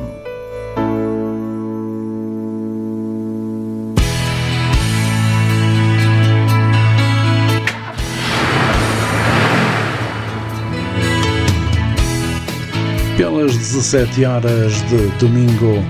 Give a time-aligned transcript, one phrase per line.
[13.17, 15.83] Pelas 17 horas de domingo,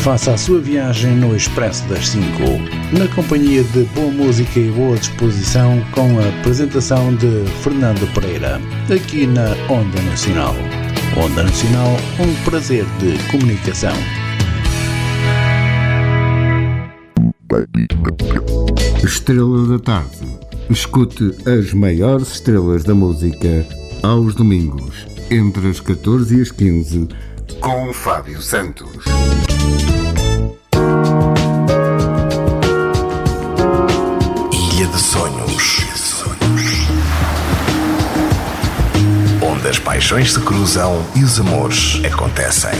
[0.00, 2.24] faça a sua viagem no Expresso das 5,
[2.98, 8.58] na companhia de boa música e boa disposição, com a apresentação de Fernando Pereira,
[8.92, 10.54] aqui na Onda Nacional.
[11.22, 13.92] Onda Nacional, um prazer de comunicação.
[19.04, 20.38] Estrela da Tarde.
[20.70, 23.66] Escute as maiores estrelas da música
[24.02, 27.08] aos domingos, entre as 14 e as 15,
[27.60, 29.04] com Fábio Santos.
[35.00, 35.84] Sonhos.
[39.42, 42.70] Onde as paixões se cruzam e os amores acontecem.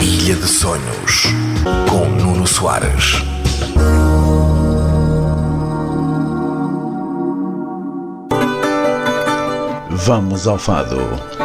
[0.00, 1.22] Ilha de Sonhos.
[1.88, 3.22] Com Nuno Soares.
[9.90, 11.37] Vamos ao Fado.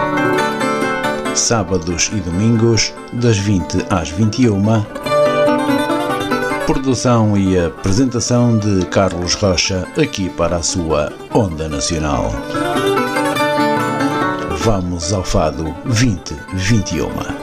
[1.36, 4.64] Sábados e domingos, das 20 às 21.
[6.68, 12.32] Produção e apresentação de Carlos Rocha, aqui para a sua Onda Nacional.
[14.60, 17.43] Vamos ao Fado 2021.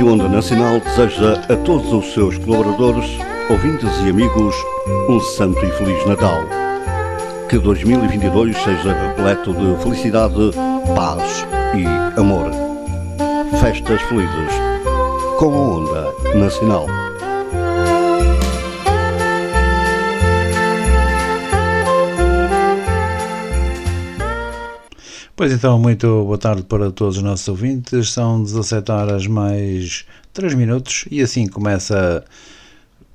[0.00, 3.18] Rádio Onda Nacional deseja a todos os seus colaboradores,
[3.50, 4.56] ouvintes e amigos
[5.10, 6.42] um santo e feliz Natal.
[7.50, 10.52] Que 2022 seja repleto de felicidade,
[10.96, 11.46] paz
[11.76, 12.50] e amor.
[13.60, 14.54] Festas felizes
[15.38, 16.86] com a Onda Nacional.
[25.40, 28.12] Pois então, muito boa tarde para todos os nossos ouvintes.
[28.12, 32.22] São 17 horas mais 3 minutos e assim começa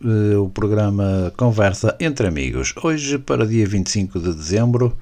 [0.03, 2.73] uh, o programa Conversa entre Amigos.
[2.83, 4.97] Hoje, para dia 25 de dezembro,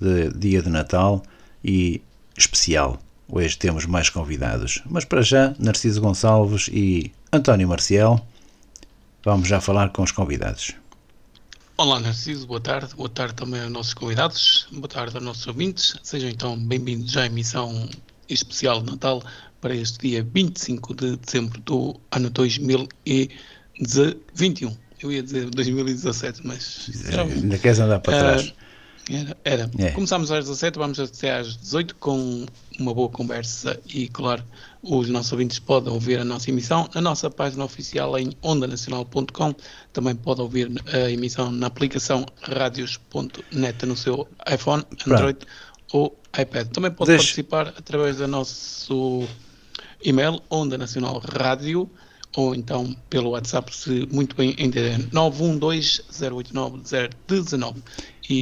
[0.00, 1.20] de, dia de Natal
[1.64, 2.00] e
[2.36, 3.02] especial.
[3.28, 4.80] Hoje temos mais convidados.
[4.88, 8.24] Mas para já, Narciso Gonçalves e António Marcial,
[9.24, 10.76] vamos já falar com os convidados.
[11.80, 12.92] Olá Narciso, boa tarde.
[12.96, 15.94] Boa tarde também aos nossos convidados, boa tarde aos nossos ouvintes.
[16.02, 17.88] Sejam então bem-vindos à emissão
[18.28, 19.22] especial de Natal
[19.60, 24.76] para este dia 25 de dezembro do ano 2021.
[25.00, 26.90] Eu ia dizer 2017, mas.
[27.16, 28.52] Ainda queres andar para trás?
[29.10, 29.36] Era.
[29.44, 29.70] era.
[29.78, 29.90] É.
[29.90, 32.46] Começámos às 17, vamos até às 18 com
[32.78, 34.44] uma boa conversa e, claro,
[34.82, 39.54] os nossos ouvintes podem ouvir a nossa emissão na nossa página oficial em ondanacional.com.
[39.92, 45.46] Também podem ouvir a emissão na aplicação radios.net no seu iPhone, Android Pronto.
[45.92, 46.68] ou iPad.
[46.68, 47.24] Também pode Deixe...
[47.24, 49.26] participar através do nosso
[50.04, 51.90] e-mail ondanacionalradio
[52.36, 57.76] ou então pelo WhatsApp, se muito bem entender, 912-089-019.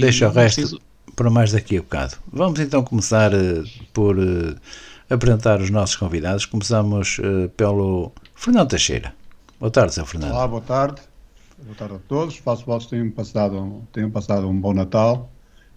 [0.01, 0.81] Deixa o resto preciso...
[1.15, 2.17] para mais daqui a bocado.
[2.33, 4.57] Vamos então começar uh, por uh,
[5.09, 6.45] apresentar os nossos convidados.
[6.47, 9.15] Começamos uh, pelo Fernando Teixeira.
[9.59, 10.07] Boa tarde, Sr.
[10.07, 10.33] Fernando.
[10.33, 11.01] Olá, boa tarde.
[11.63, 12.37] Boa tarde a todos.
[12.37, 15.31] Faço votos tenham passado, tenham passado um bom Natal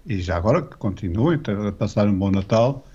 [0.06, 2.86] e já agora que continuem a passar um bom Natal.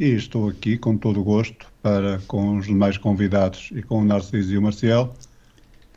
[0.00, 4.04] E estou aqui com todo o gosto para, com os demais convidados e com o
[4.04, 5.14] Narciso e o Marcial,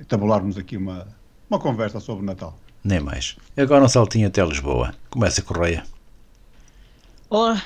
[0.09, 1.07] tabularmos aqui uma,
[1.49, 2.59] uma conversa sobre o Natal.
[2.83, 3.37] Nem mais.
[3.55, 4.93] Agora um saltinho até Lisboa.
[5.09, 5.85] Começa a Correia.
[7.29, 7.63] Olá,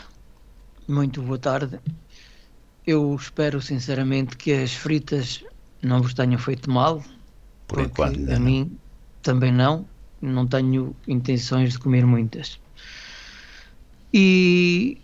[0.87, 1.79] muito boa tarde.
[2.85, 5.43] Eu espero sinceramente que as fritas
[5.81, 7.03] não vos tenham feito mal.
[7.67, 8.39] Por enquanto, a não.
[8.41, 8.77] mim
[9.23, 9.87] também não.
[10.21, 12.59] Não tenho intenções de comer muitas.
[14.13, 15.01] E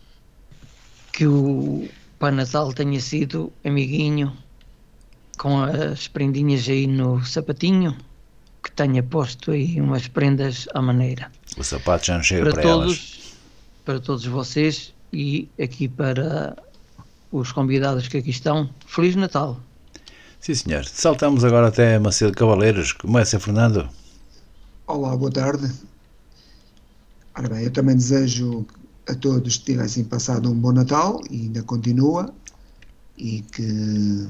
[1.14, 1.88] que o
[2.20, 4.36] Pai Natal tenha sido amiguinho
[5.38, 7.96] com as prendinhas aí no sapatinho,
[8.62, 11.32] que tenha posto aí umas prendas à maneira.
[11.58, 13.38] O sapato já não chega para, para todos, elas.
[13.86, 16.58] Para todos vocês e aqui para
[17.32, 19.60] os convidados que aqui estão, Feliz Natal!
[20.40, 20.84] Sim, senhor.
[20.84, 22.92] Saltamos agora até Macedo Cavaleiros.
[22.92, 23.88] Começa, Fernando.
[24.86, 25.72] Olá, boa tarde.
[27.34, 28.66] Ora bem, eu também desejo
[29.08, 32.34] a todos que tivessem passado um bom Natal e ainda continua
[33.18, 34.28] e que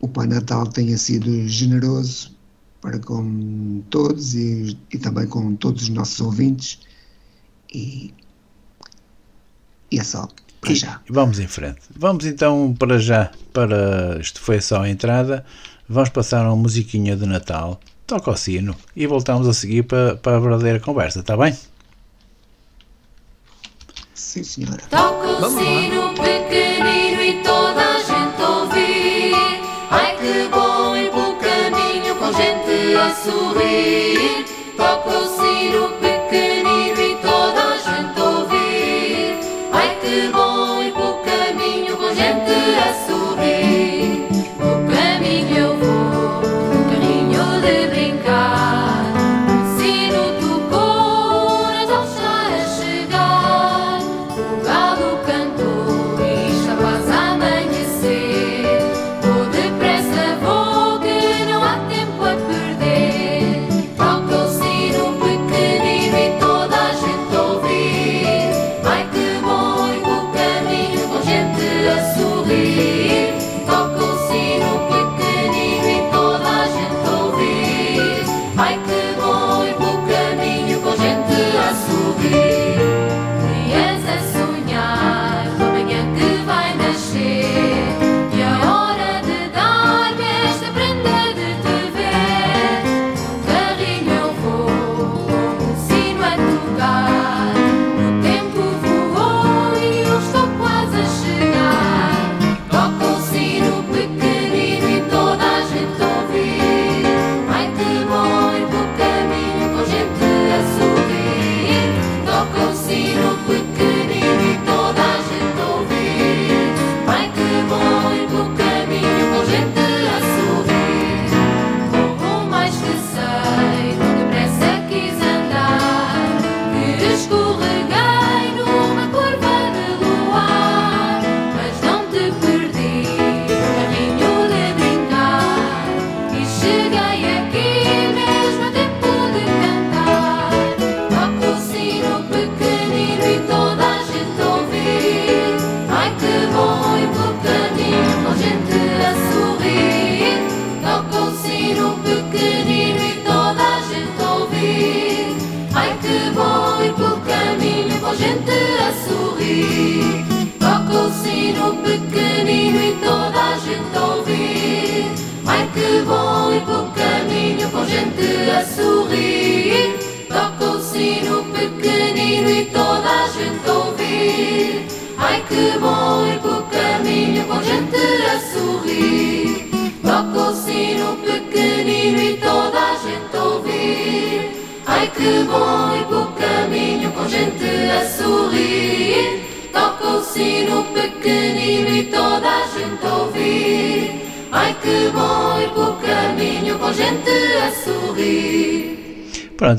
[0.00, 2.34] o Pai Natal tenha sido generoso
[2.80, 6.80] para com todos e, e também com todos os nossos ouvintes
[7.72, 8.12] e,
[9.90, 10.28] e é só
[10.60, 11.00] para e, já.
[11.08, 11.80] Vamos em frente.
[11.96, 15.44] Vamos então para já, para isto foi só a entrada,
[15.88, 20.36] vamos passar uma musiquinha de Natal, toca o sino e voltamos a seguir para, para
[20.36, 21.56] a verdadeira conversa, está bem?
[24.32, 24.82] Sim, senhora.
[24.88, 29.34] Toca o sino pequenino e toda a gente ouvir.
[29.90, 34.46] Ai que bom ir pelo caminho com gente a sorrir.
[34.74, 36.11] Toca o sino pequenino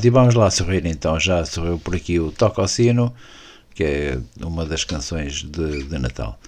[0.04, 1.18] e vamos lá sorrir então.
[1.18, 3.14] Já sorriu por aqui o Toca ao Sino,
[3.74, 6.38] que é uma das canções de, de Natal.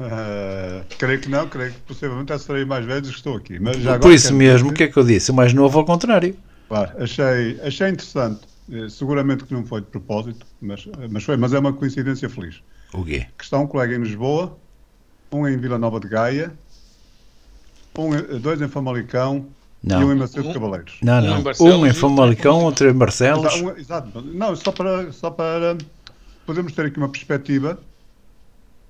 [0.01, 3.59] Ah, creio que não, creio que possivelmente até serei mais velho do que estou aqui.
[3.61, 5.31] Mas já por isso mesmo, o que é que eu disse?
[5.31, 6.37] O mais novo ao contrário.
[6.69, 8.41] Claro, achei, achei interessante.
[8.73, 12.63] Eh, Seguramente que não foi de propósito, mas, mas foi, mas é uma coincidência feliz.
[12.93, 13.27] O quê?
[13.37, 14.57] Que está um colega em Lisboa,
[15.31, 16.53] um em Vila Nova de Gaia,
[17.97, 19.47] um, em- dois em Famalicão
[19.83, 20.01] Não.
[20.01, 20.97] e um em Macedo Um- de Cavaleiros.
[21.03, 21.31] Não, Um não.
[21.31, 22.65] Um e em outro em Famalicão, Famalicão.
[22.65, 23.45] outro em Barcelos.
[23.55, 24.23] Exato, um- exato.
[24.23, 25.77] Não, só para, só para
[26.47, 27.79] podermos ter aqui uma perspectiva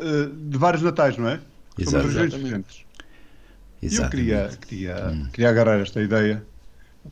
[0.01, 1.37] eh, de vários natais, não é?
[1.37, 2.07] São Exato.
[2.07, 2.45] regiões Exatamente.
[2.45, 2.87] diferentes.
[3.83, 4.95] E eu queria, queria,
[5.33, 6.47] queria agarrar esta ideia.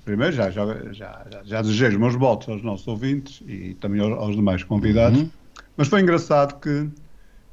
[0.04, 4.12] Primeiro, já, já, já, já, desejei os meus votos aos nossos ouvintes e também aos,
[4.12, 5.20] aos demais convidados.
[5.20, 5.30] Uhum.
[5.76, 6.90] Mas foi engraçado que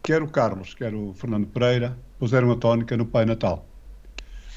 [0.03, 3.69] quer o Carlos, quer o Fernando Pereira puseram a tónica no Pai Natal.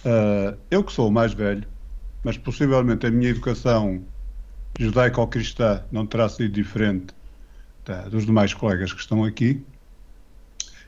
[0.05, 1.69] Ah, eu que sou o mais velho,
[2.23, 4.07] mas possivelmente a minha educação
[4.79, 7.15] judaico-cristã não terá sido diferente
[7.85, 9.67] da- dos demais colegas que estão aqui.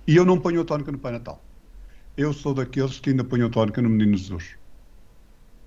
[0.06, 1.42] E eu não ponho a tónica no Pai Natal.
[2.16, 4.50] Eu sou daqueles que ainda ponho a tónica no Menino Jesus.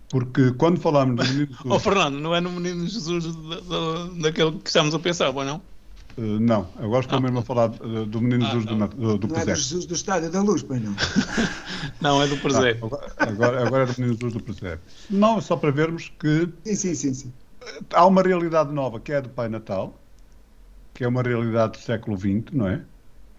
[0.10, 1.84] Porque quando falamos do Menino Oh, Jesus.
[1.84, 5.62] Fernando, não é no Menino Jesus da- da- daquele que estamos a pensar, ou não?
[6.18, 7.22] eh, não, agora estou Ah.
[7.22, 8.88] mesmo a falar eh, do Menino Ah, Jesus do, não.
[8.88, 9.56] Do, do Não é do presépio.
[9.56, 10.96] Jesus do Estádio da Luz, pois não.
[12.02, 12.86] Não, é do presépio.
[12.86, 14.80] Agora, agora, agora é do Menino Jesus do presépio.
[15.10, 17.34] Não, é só para vermos que Sim, sim, sim, sim.
[17.94, 20.00] há uma realidade nova que é a do Pai Natal,
[20.94, 22.82] que é uma realidade do século XX, não é?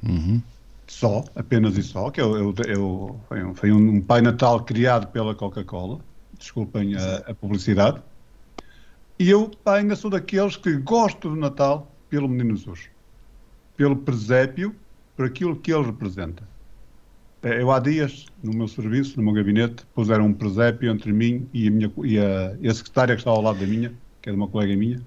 [0.03, 0.41] Uhum.
[0.91, 5.09] Só, apenas e só, que o- é o- foi, um, foi um Pai Natal criado
[5.13, 8.03] pela Coca-Cola, desculpem a, a publicidade,
[9.19, 12.91] e eu ainda sou daqueles que gosto do Natal pelo Menino Jesus,
[13.77, 14.81] pelo presépio,
[15.17, 16.49] por aquilo que ele representa.
[17.43, 21.49] Eh, Eu há dias, no meu serviço, no meu gabinete, puseram um presépio entre mim
[21.53, 24.29] e a, minha, e a, e a secretária que está ao lado da minha, que
[24.29, 25.07] é de uma colega minha,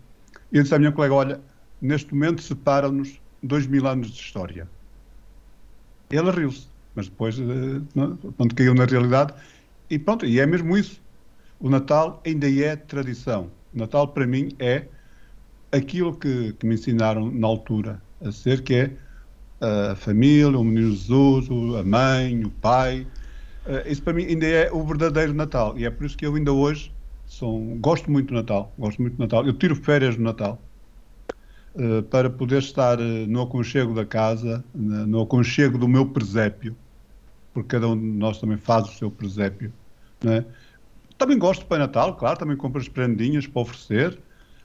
[0.51, 1.45] e eu disse à minha colega, olha,
[1.81, 4.71] neste momento separam-nos dois mil anos de história.
[6.11, 7.43] Ele riu-se, mas depois, eh,
[8.37, 9.33] quando caiu na realidade,
[9.89, 11.01] e pronto, e é mesmo isso.
[11.59, 13.51] O Natal ainda é tradição.
[13.73, 14.87] O Natal, para mim, é
[15.71, 18.97] aquilo que, que me ensinaram na altura a ser, que é
[19.61, 21.47] a família, o menino Jesus,
[21.79, 23.07] a mãe, o pai.
[23.65, 25.77] Eh, isso para mim ainda é o verdadeiro Natal.
[25.77, 28.73] E é por isso que eu ainda hoje sou, gosto muito do Natal.
[28.77, 29.45] Gosto muito do Natal.
[29.45, 30.70] Eu tiro férias no Natal eh,
[32.09, 36.75] para poder estar eh, no aconchego da casa, no aconchego do meu presépio,
[37.53, 39.71] porque cada um de nós também faz o seu presépio.
[40.23, 40.45] não é?
[41.17, 44.17] Também gosto do Pai Natal, claro, também compro as prendinhas para oferecer,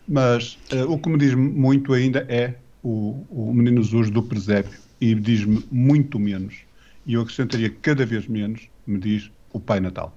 [0.08, 4.78] mas eh, o que me diz muito ainda é o, o Menino Jesus do presépio
[5.00, 6.56] e diz-me muito menos.
[7.04, 10.16] E eu acrescentaria cada vez menos, me diz o Pai Natal.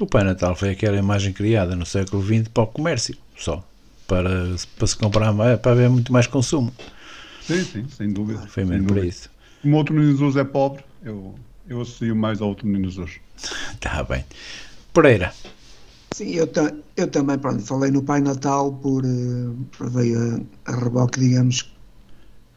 [0.00, 3.66] O Pai Natal foi aquela imagem criada no século XX para o comércio, só.
[4.06, 6.72] Para, para se comprar mais, para haver muito mais consumo.
[7.40, 8.46] Sim, sim, sem dúvida.
[8.48, 9.30] Foi mesmo para isso.
[9.60, 11.34] Como o outro Menino Jesus é pobre, eu,
[11.68, 13.20] eu associo mais ao outro Menino Jesus.
[13.74, 14.24] Está bem.
[14.92, 15.32] Pereira.
[16.14, 19.08] Sim, eu, ta- eu também, pronto, falei no Pai Natal por, eh,
[19.76, 20.18] por veio
[20.66, 21.74] a, a reboque, digamos,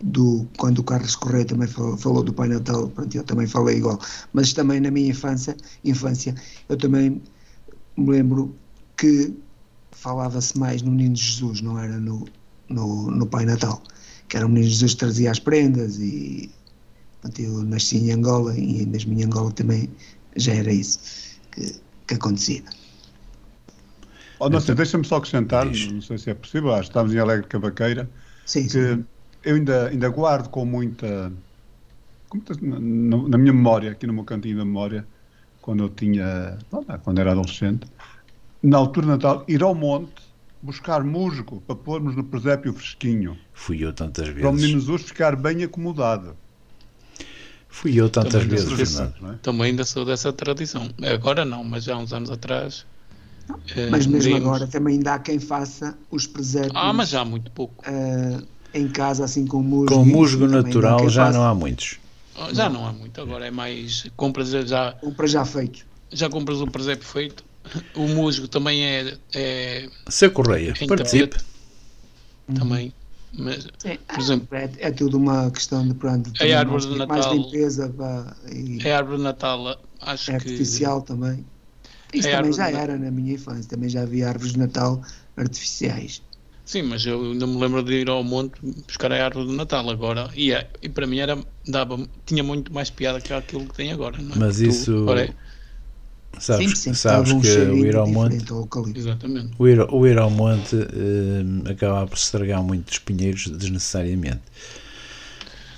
[0.03, 3.77] do, quando o Carlos Correia também falou, falou do Pai Natal, pronto, eu também falei
[3.77, 3.99] igual.
[4.33, 6.35] Mas também na minha infância, infância
[6.69, 7.21] eu também
[7.97, 8.59] me lembro
[8.97, 9.33] que
[10.05, 12.25] falava-se mais no Menino Jesus, não era no,
[12.69, 13.81] no, no Pai Natal.
[14.27, 16.51] Que era o Menino Jesus que trazia as prendas e
[17.21, 19.89] pronto, eu nasci em Angola e mesmo em Angola também
[20.37, 20.99] já era isso
[21.51, 22.63] que, que acontecia.
[24.39, 28.11] Oh, deixa-me só acrescentar, não sei se é possível, acho que estamos em Alegre Cavaqueira,
[28.45, 29.07] Sim, que sim.
[29.43, 31.31] eu ainda, ainda guardo com muita,
[32.29, 32.79] com muita- na,
[33.29, 35.09] na- minha memória, aqui no meu cantinho da memória,
[35.61, 36.65] quando eu tinha,
[37.03, 37.87] quando era adolescente,
[38.65, 40.11] na altura de Natal, ir ao monte
[40.61, 44.61] buscar musgo para pormos no presépio fresquinho, Fui eu tantas para o vezes.
[44.61, 46.35] menino Jesus ficar bem acomodado.
[47.69, 49.13] Fui eu tantas Também vezes, Fernando.
[49.21, 49.35] não é?
[49.41, 50.89] Também ainda sou dessa tradição.
[51.13, 52.85] Agora não, mas há uns anos atrás.
[53.75, 57.21] eh, Mas mesmo diríamos- agora também ainda há quem faça os presépios Ah, mas já
[57.21, 57.83] há muito pouco.
[57.85, 58.41] eh,
[58.73, 59.93] em casa, assim com musgo.
[59.93, 61.37] Com musgo natural já faça.
[61.37, 61.99] não há muitos.
[62.37, 63.21] Ah, Já não há muito.
[63.21, 64.09] Agora é mais.
[64.17, 65.85] Compras já- já, Compra já feito.
[66.11, 67.43] já compras o presépio feito.
[67.95, 71.37] O musgo também é, é Seu Correia, participe.
[72.53, 72.93] também.
[73.37, 76.89] Mas, Sim, por exemplo, é, é tudo uma questão de pronto, A árvore mais, de
[77.07, 80.49] mais Natal- limpeza pá, e a árvore de Natal, acho é que.
[80.49, 81.45] artificial também.
[82.13, 82.81] Isso É também já Natal.
[82.81, 85.01] era na minha infância, também já havia árvores de Natal
[85.35, 86.21] artificiais.
[86.63, 89.87] Sim, mas eu ainda me lembro de ir ao monte buscar a árvore de Natal
[89.89, 90.29] agora.
[90.33, 93.91] E, é- e para mim era, dava, tinha muito mais piada que aquilo que tem
[93.91, 94.17] agora.
[94.17, 94.39] Não é?
[94.39, 95.33] Mas Tu- isso- é-
[96.39, 98.45] Sabes, Sim, sim, sabes que o ir ao monte,
[98.95, 99.53] exatamente.
[99.57, 104.41] o ir, o ir ao monte eh, acaba por se estragar muitos pinheiros desnecessariamente.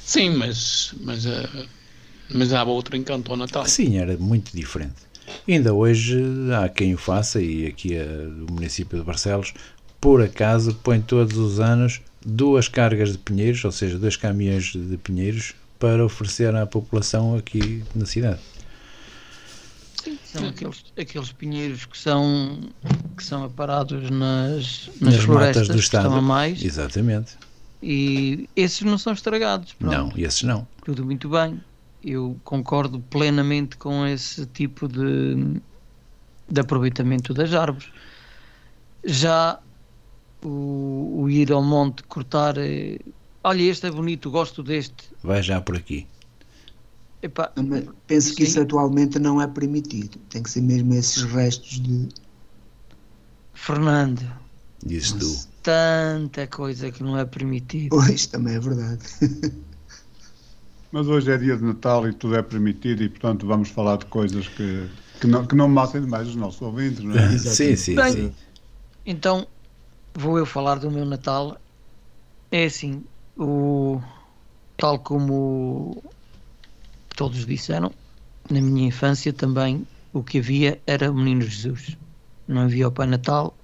[0.04, 1.48] Sim, mas, mas, eh,
[2.34, 3.66] mas há outro encanto ao Natal.
[3.66, 4.96] Sim, era muito diferente.
[5.48, 6.18] Ainda hoje
[6.54, 9.54] há quem o faça, e aqui é do município de Barcelos,
[10.00, 14.98] por acaso põe todos os anos duas cargas de pinheiros, ou seja, dois caminhões de
[14.98, 18.40] pinheiros, para oferecer à população aqui na cidade.
[20.08, 22.60] Sim, são aqueles, aqueles pinheiros que são,
[23.16, 26.06] que são aparados nas, nas, Nas florestas do que Estado.
[26.06, 27.38] estão a mais Exatamente.
[27.82, 29.74] e esses não são estragados.
[29.74, 29.94] pronto.
[29.96, 30.68] Não, esses não.
[30.84, 31.62] Tudo muito bem.
[32.04, 35.60] Eu concordo plenamente com esse tipo de,
[36.50, 37.90] de aproveitamento das árvores.
[39.04, 39.60] Já
[40.44, 42.58] o, o ir ao monte cortar.
[42.58, 43.00] eh,
[43.44, 45.10] Olha, este é bonito, gosto deste.
[45.24, 46.06] Vai já por aqui.
[47.22, 48.52] Epá, Mas Penso que Sim.
[48.52, 50.20] isso atualmente não é permitido.
[50.30, 52.10] Tem que ser mesmo esses restos de.
[53.54, 54.22] Fernando,
[54.86, 55.50] Dizes tu.
[55.64, 57.90] tanta coisa que não é permitido.
[57.90, 59.04] Pois, também é verdade.
[60.92, 64.06] Mas hoje é dia de Natal e tudo é permitido e, portanto, vamos falar de
[64.06, 64.88] coisas que,
[65.20, 67.38] que, não, que não massem demais os nossos ouvintes, não é?
[67.38, 68.34] sim, sim, Bem, sim.
[69.06, 69.46] Então,
[70.16, 71.58] vou eu falar do meu Natal.
[72.52, 73.04] É assim,
[73.36, 74.00] o,
[74.78, 76.02] tal como
[77.18, 77.92] todos disseram,
[78.50, 81.98] na minha infância também o que havia era o Menino Jesus.
[82.48, 83.58] Não havia o Pai Natal,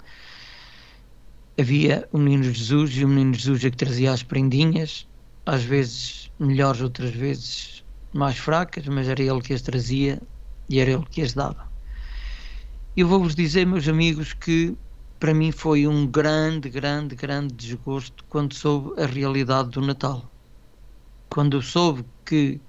[1.57, 5.07] havia o Menino Jesus e o Menino Jesus é que trazia as prendinhas,
[5.45, 10.19] às vezes melhores, outras vezes mais fracas, mas era ele que as trazia
[10.67, 11.71] e era ele que as dava.
[12.97, 14.75] Eu vou-vos dizer, meus amigos, que
[15.19, 20.27] para mim foi um grande, grande, grande desgosto quando soube a realidade do Natal.
[21.29, 22.59] Quando soube que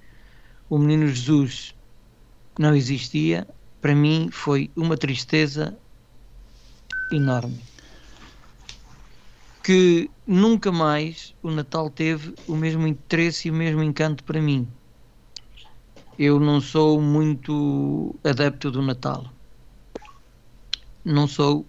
[0.69, 1.75] o Menino Jesus
[2.59, 3.47] não existia,
[3.81, 5.77] para mim foi uma tristeza
[7.11, 7.61] enorme.
[9.63, 14.69] Que nunca mais o Natal teve o mesmo interesse e o mesmo encanto para mim.
[16.19, 19.27] Eu não sou muito adepto do Natal.
[21.05, 21.67] Não sou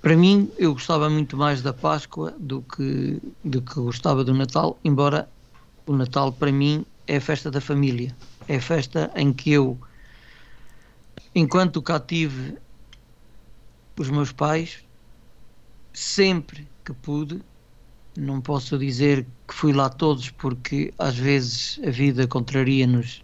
[0.00, 4.78] para mim eu gostava muito mais da Páscoa do que do que gostava do Natal,
[4.82, 5.28] embora
[5.86, 8.14] o Natal para mim é a festa da família,
[8.48, 9.78] é a festa em que eu
[11.34, 12.58] enquanto cá tive
[13.98, 14.84] os meus pais
[15.92, 17.42] sempre que pude
[18.16, 23.22] não posso dizer que fui lá todos porque às vezes a vida contraria-nos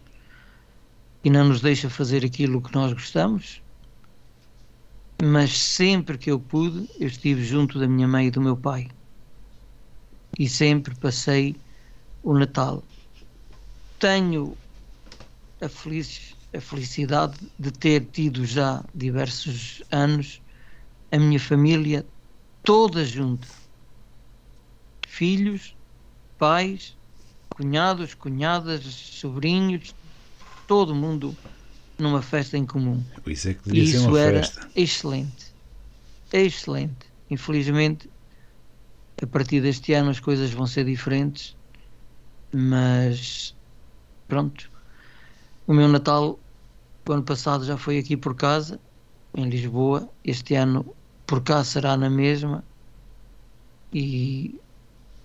[1.24, 3.60] e não nos deixa fazer aquilo que nós gostamos
[5.22, 8.88] mas sempre que eu pude, eu estive junto da minha mãe e do meu pai.
[10.38, 11.56] E sempre passei
[12.28, 12.76] o Natal.
[13.98, 14.58] Tenho
[15.60, 20.42] a, feliz, a felicidade de ter tido já diversos anos
[21.12, 22.08] a minha família
[22.64, 23.48] toda junta.
[25.06, 25.76] Filhos,
[26.38, 26.98] pais,
[27.52, 29.96] cunhados, cunhadas, sobrinhos,
[30.66, 31.38] todo mundo
[31.98, 33.04] numa festa em comum.
[33.26, 34.70] Isso é que E devia ser isso uma era festa.
[34.74, 35.56] excelente.
[36.32, 37.12] Excelente.
[37.30, 38.12] Infelizmente,
[39.24, 41.56] a partir deste ano as coisas vão ser diferentes,
[42.52, 43.54] mas
[44.26, 44.70] pronto.
[45.66, 46.38] O meu Natal,
[47.06, 48.80] o ano passado já foi aqui por casa,
[49.34, 50.08] em Lisboa.
[50.24, 50.94] Este ano
[51.26, 52.64] por cá será na mesma
[53.92, 54.58] e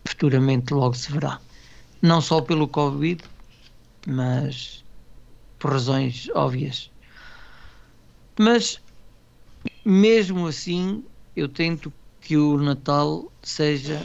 [0.08, 1.40] futuramente logo se verá.
[2.02, 3.24] Não só pelo Covid,
[4.08, 4.84] mas
[5.60, 6.92] por razões óbvias.
[8.38, 8.82] Mas
[9.86, 11.04] mesmo assim,
[11.36, 14.00] eu tento que o Natal seja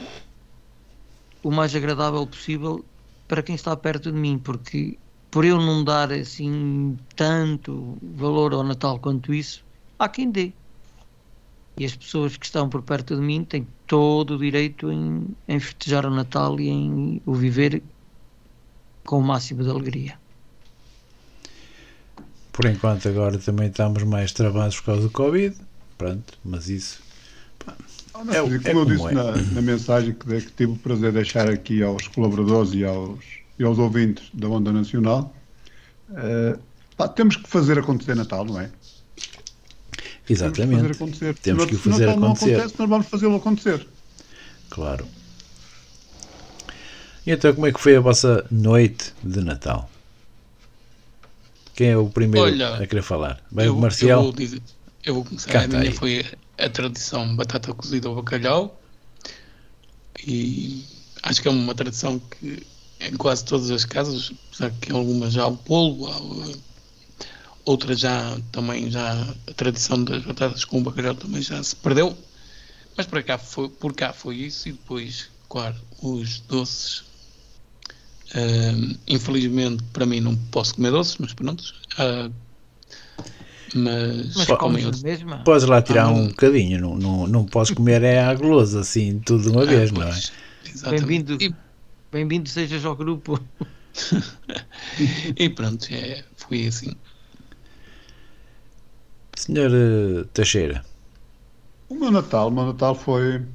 [1.43, 2.85] o mais agradável possível
[3.29, 4.97] para quem está perto de mim, porque
[5.29, 9.63] por eu não dar assim tanto valor ao Natal quanto isso,
[9.97, 10.51] há quem dê.
[11.77, 15.59] E as pessoas que estão por perto de mim têm todo o direito em, em
[15.59, 17.81] festejar o Natal e em o viver
[19.05, 20.19] com o máximo de alegria.
[22.51, 25.55] Por enquanto agora também estamos mais travados por causa do Covid.
[25.97, 27.01] Pronto, mas isso.
[28.25, 29.11] Não, É o- como é eu disse é.
[29.11, 32.83] na, na mensagem que, de- que tive o prazer de deixar aqui aos colaboradores e
[32.83, 33.19] aos,
[33.57, 35.33] e aos ouvintes da Onda Nacional,
[36.15, 36.57] eh,
[36.97, 38.69] pá, temos que fazer acontecer Natal, não é?
[38.69, 38.81] Temos
[40.25, 40.91] que fazer Exatamente.
[40.91, 41.35] acontecer.
[41.39, 42.55] Temos Se que o se fazer Natal não acontecer.
[42.55, 43.87] acontece, nós vamos fazê-lo acontecer.
[44.69, 45.07] Claro.
[47.25, 49.89] E então, como é que foi a vossa noite de Natal?
[51.75, 53.41] Quem é o primeiro Olha, a querer falar?
[53.51, 54.19] Vai eu, o Marcial?
[54.19, 54.61] Eu vou, dizer-
[55.05, 55.51] eu vou começar.
[55.51, 55.95] Canta a minha aí.
[55.97, 56.25] foi
[56.59, 58.81] a tradição batata cozida ao bacalhau.
[60.25, 60.83] E
[61.23, 62.65] acho que é uma tradição que
[62.99, 66.59] em quase todas as casas, apesar que em algumas já há o polvo, há, uh,
[67.65, 69.13] outras já também já
[69.47, 72.17] a tradição das batatas com o bacalhau também já se perdeu.
[72.97, 77.03] Mas por cá foi, por cá foi isso e depois, claro, os doces.
[78.35, 81.63] Ahm, infelizmente para mim não posso comer doces, mas pronto.
[81.97, 82.29] ah,
[83.73, 85.37] Mas, Mas comes na mesma?
[85.45, 89.43] Podes lá tirar um bocadinho, não, não, não podes comer é a gulosa assim, tudo
[89.43, 90.09] de uma Ah, vez, não é?
[90.11, 90.31] pois,
[90.65, 91.25] exatamente.
[91.27, 91.55] Bem-vindo, E,
[92.11, 93.39] bem-vindo sejas ao grupo.
[95.37, 96.99] e pronto, é, foi assim.
[99.35, 100.83] Senhor eh, Teixeira,
[101.89, 103.45] O meu Natal, o meu Natal foi.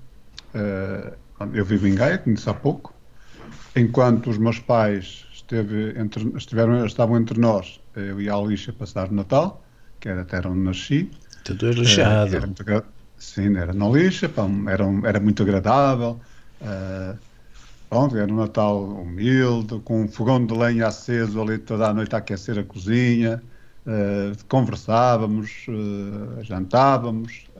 [0.54, 1.18] eh,
[1.54, 2.94] eu vivo em Gaia, como disse há pouco.
[3.76, 9.10] Enquanto os meus pais esteve entre, estiveram, estavam entre nós, eu ia à lixa passar
[9.10, 9.63] o Natal,
[10.04, 11.10] que era até onde nasci.
[11.44, 12.38] tu és Eh, lixado.
[12.38, 12.64] era muito
[13.18, 16.20] Sim, era na lixa, pá, era, um- era muito agradável.
[16.60, 17.18] eh,
[17.88, 22.14] pronto, era um Natal humilde, com um fogão de lenha aceso ali toda a noite
[22.14, 23.42] a aquecer a cozinha.
[23.86, 27.50] eh, conversávamos, eh, jantávamos,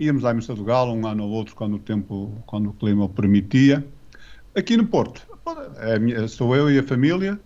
[0.00, 3.04] íamos à Missa do Galo um ano ou outro quando o tempo, quando o clima
[3.04, 3.92] o permitia.
[4.56, 5.26] Aqui no Porto,
[5.78, 7.40] é sou eu e a família.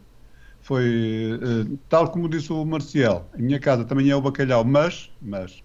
[0.66, 3.30] Foi eh, tal como disse o Marcial.
[3.34, 5.62] A minha casa também é o bacalhau, mas, mas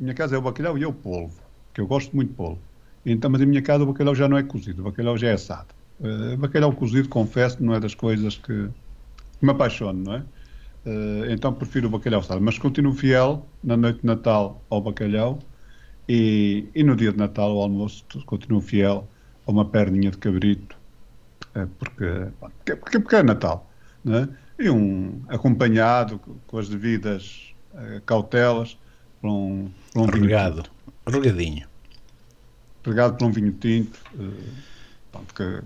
[0.00, 1.42] a minha casa é o bacalhau e é o polvo,
[1.74, 2.64] que eu gosto muito de polvo.
[3.04, 5.34] Então, mas em minha casa o bacalhau já não é cozido, o bacalhau já é
[5.34, 5.74] assado.
[6.00, 8.52] Eh, bacalhau cozido, confesso, não é das coisas que
[9.42, 10.26] me apaixono, não é?
[10.86, 15.40] Eh, então prefiro o bacalhau assado, mas continuo fiel na noite de Natal ao bacalhau
[16.08, 19.10] e, e no dia de Natal, ao almoço, continuo fiel
[19.46, 20.76] a uma perninha de cabrito,
[21.78, 22.04] porque,
[22.84, 23.65] porque- porque é Natal,
[24.06, 24.28] não é?
[24.58, 28.78] E um acompanhado co- com as devidas eh, cautelas
[29.20, 30.70] por um, por um vinho Regado, tinto.
[31.08, 31.68] regadinho.
[32.84, 34.52] Regado por um vinho tinto, eh,
[35.10, 35.62] pronto, que,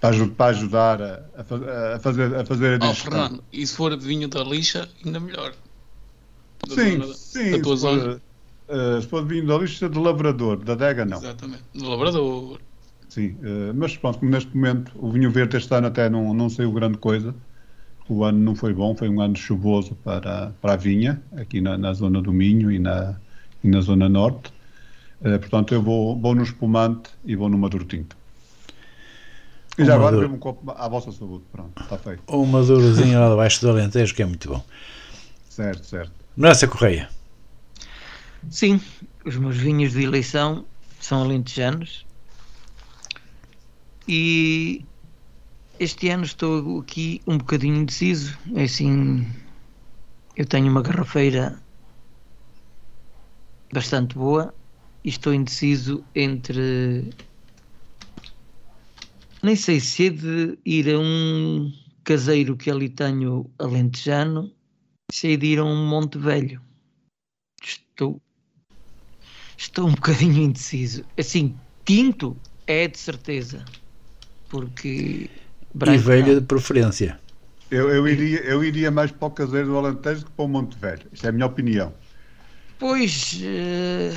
[0.00, 3.10] para, para ajudar a, a fa- a fazer, a fazer a Oh, digestão.
[3.12, 5.54] Fernando, e se for de vinho da lixa, ainda melhor.
[6.66, 7.50] Da Sim, zona- sim.
[7.50, 8.02] Da tua se zona.
[8.14, 8.22] for,
[8.68, 11.18] eh, se for vinho da lixa de lavrador, da adega não.
[11.18, 11.64] Exatamente.
[11.74, 12.60] Do labrador.
[13.08, 13.38] Sim,
[13.74, 16.96] mas pronto, como neste momento o vinho verde este ano até não, não saiu grande
[16.98, 17.34] coisa.
[18.08, 21.78] O ano não foi bom, foi um ano chuvoso para, para a vinha, aqui na,
[21.78, 23.16] na zona do Minho e na,
[23.62, 24.52] e na zona norte.
[25.22, 28.16] Eh, portanto, eu vou, vou no espumante e vou no maduro tinto.
[29.78, 30.28] E já agora Maduro.
[30.28, 31.44] bebo um copo à vossa saúde.
[31.50, 32.22] Pronto, está feito.
[32.26, 34.62] Ou um madurozinho lá debaixo do Alentejo, que é muito bom.
[35.48, 36.12] Certo, certo.
[36.36, 37.08] Nessa Correia,
[38.50, 38.80] Sim,
[39.24, 40.64] os meus vinhos de eleição
[41.00, 42.04] são alentejanos.
[44.06, 44.84] E
[45.78, 48.38] este ano estou aqui um bocadinho indeciso.
[48.54, 49.26] É assim,
[50.36, 51.62] eu tenho uma garrafeira
[53.72, 54.54] bastante boa
[55.04, 57.10] e estou indeciso entre.
[59.42, 61.72] Nem sei se é de ir a um
[62.04, 64.52] caseiro que ali tenho alentejano,
[65.10, 66.60] se é de ir a um Monte Velho.
[67.62, 68.20] Estou
[69.62, 71.04] Estou um bocadinho indeciso.
[71.16, 73.64] Assim, tinto é de certeza.
[74.48, 75.30] Porque.
[75.74, 76.34] E branco velho não.
[76.34, 77.18] de preferência.
[77.70, 80.76] Eu, eu, iria, eu iria mais para o caseiro do Alentejo que para o Monte
[80.78, 81.02] Velho.
[81.12, 81.92] Isto é a minha opinião.
[82.78, 83.38] Pois.
[83.42, 84.12] eh,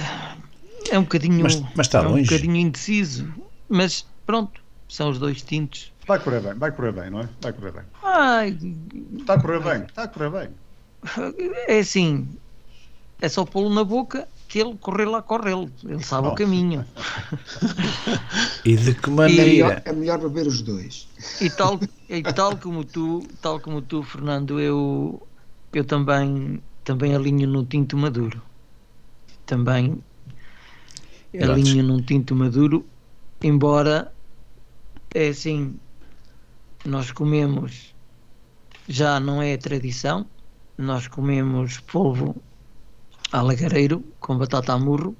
[0.89, 1.41] é um bocadinho.
[1.41, 3.27] Mas- mas está é um bocadinho indeciso.
[3.69, 5.91] Mas pronto, são os dois tintos.
[6.07, 7.29] Vai correr bem, vai correr bem, não é?
[7.41, 7.81] Vai correr bem.
[8.03, 8.57] Ai,
[9.19, 10.49] Está a correr bem, está a correr bem.
[11.67, 12.27] é assim.
[13.21, 15.71] É só pô-lo na boca que ele correr lá, corre ele.
[15.83, 16.35] Ele sabe o Oh.
[16.35, 16.85] caminho.
[18.65, 19.43] E de que maneira?
[19.43, 21.07] melhor, é melhor beber os dois.
[21.41, 21.79] E tal,
[22.09, 25.27] e tal como tu, tal como tu, Fernando, eu,
[25.73, 28.41] eu também, também alinho no tinto maduro.
[29.45, 30.03] Também
[31.33, 31.51] Exato.
[31.51, 32.85] alinho num tinto maduro,
[33.43, 34.11] embora
[35.13, 35.79] é assim,
[36.85, 37.95] nós comemos,
[38.87, 40.25] já não é tradição,
[40.77, 42.35] nós comemos polvo
[43.31, 45.15] alagareiro com batata a murro,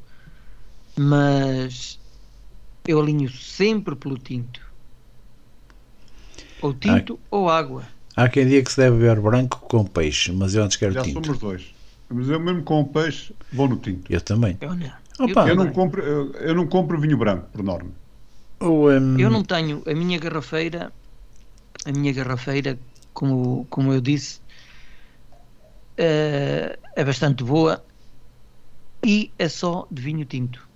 [0.97, 1.99] mas
[2.87, 4.61] eu alinho sempre pelo tinto.
[6.61, 7.87] Ou tinto ou água.
[8.15, 11.03] Há quem diga que se deve beber branco com peixe, mas eu antes quero Já
[11.03, 11.23] tinto.
[11.23, 11.75] somos dois.
[12.09, 14.11] Mas eu mesmo com o peixe vou no tinto.
[14.11, 14.57] Eu também.
[14.61, 15.47] Olha, Opa.
[15.47, 17.91] Eu não compro, eu, eu não compro vinho branco, por norma.
[18.59, 20.93] Ou, hum, Eu não tenho a minha garrafeira,
[21.85, 22.79] a minha garrafeira,
[23.13, 24.39] como, como eu disse,
[25.97, 27.83] eh, é bastante boa
[29.05, 30.67] e é só de vinho tinto.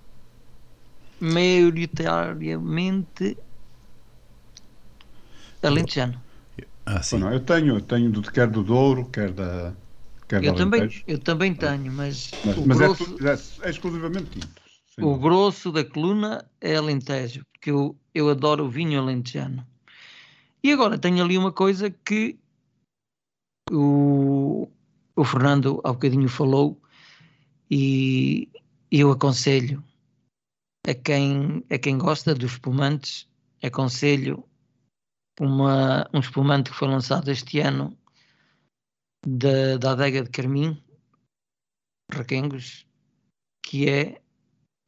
[1.20, 3.36] Maioritariamente
[5.62, 6.20] alentejano.
[6.86, 7.18] Ah, sim.
[7.18, 9.74] Não, eu tenho, eu tenho do, quer do Douro, quer da.
[10.28, 11.04] Quer Eu do também, Alentejo.
[11.06, 14.62] eu também tenho, mas, Mas, o, mas é, grosso, tu- é, é exclusivamente tinto.
[14.94, 15.02] Sim.
[15.02, 19.66] o grosso da coluna é alentejo, porque eu, eu adoro o vinho alentejano.
[20.62, 22.38] E agora tenho ali uma coisa que
[23.72, 24.68] o,
[25.16, 26.80] o Fernando há bocadinho falou
[27.70, 28.50] e
[28.90, 29.84] eu aconselho
[30.86, 33.28] a quem, a quem gosta dos espumantes,
[33.62, 34.44] aconselho
[35.38, 37.96] uma, um espumante que foi lançado este ano
[39.24, 40.82] da, da adega de Carmim,
[42.10, 42.86] requengos,
[43.62, 44.20] que é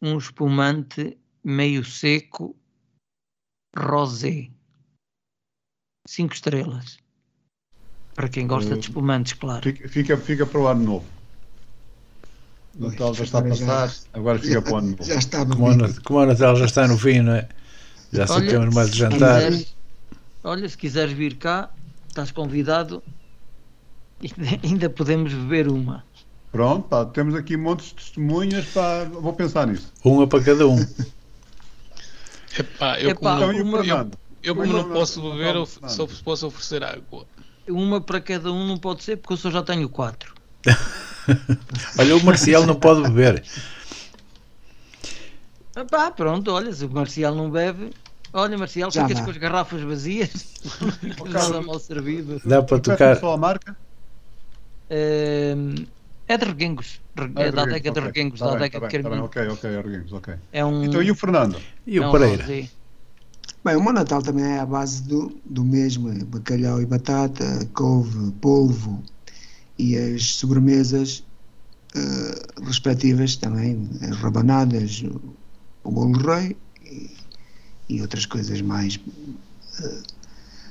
[0.03, 2.57] um espumante meio seco
[3.77, 4.51] rosé.
[6.09, 6.99] Cinco estrelas.
[8.15, 9.63] Para quem gosta de espumantes, claro.
[9.63, 11.22] Fica, fica, fica para o ano novo.
[12.79, 15.05] O Natal já está a passar, agora fica já, para o ano novo.
[15.05, 17.49] Já está Como o, Nat- como o Natal já está no fim, não é?
[18.13, 19.37] Já Olha, sabemos mais de se jantar.
[19.43, 19.75] quiseres-
[20.45, 21.71] olha, se quiseres vir cá,
[22.09, 23.03] estás convidado.
[24.63, 26.05] Ainda podemos beber uma.
[26.51, 29.93] Pronto, pá, temos aqui montes de testemunhas, pá, vou pensar nisso.
[30.05, 30.77] Uma para cada um.
[32.59, 34.11] Epá, eu Epá, como, Então, uma- eu,
[34.43, 35.91] eu como Uma- não posso beber, eu Fernando.
[35.91, 37.27] só posso oferecer água.
[37.69, 40.35] Uma para cada um não pode ser, porque eu só já tenho quatro.
[41.99, 43.45] Olha, o Marcial não pode beber.
[45.75, 47.91] Ah, pá, pronto, olha, se o Marcial não bebe.
[48.33, 49.25] Olha, Marcial, Já ficas dá.
[49.25, 50.31] com as garrafas vazias.
[51.31, 52.41] Nada mal servido.
[52.45, 53.17] Dá para tocar.
[53.17, 53.77] só a marca?
[54.91, 55.87] Ehm,
[56.29, 57.01] é de reguengos.
[57.17, 58.03] Re- Ah, É da Reguengos, adega de ok.
[58.03, 59.25] reguengos, Tá da adega tá de tá carminho.
[59.25, 60.35] Ok, ok, Arguinhos, ok.
[60.53, 60.85] É um.
[60.85, 61.57] Então, e o Fernando?
[61.87, 62.43] E é o um Pereira?
[62.43, 62.69] rosé.
[63.65, 67.45] Bem, o meu Natal também é à base do, do mesmo, é bacalhau e batata,
[67.73, 69.03] couve, polvo
[69.79, 71.25] e as sobremesas
[71.95, 75.21] eh, respectivas também, as rabanadas, o,
[75.85, 77.11] o bolo rei e,
[77.89, 78.99] e outras coisas mais.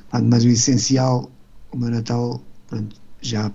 [0.09, 1.31] pronto, mas o essencial,
[1.71, 3.51] o meu Natal, pronto, já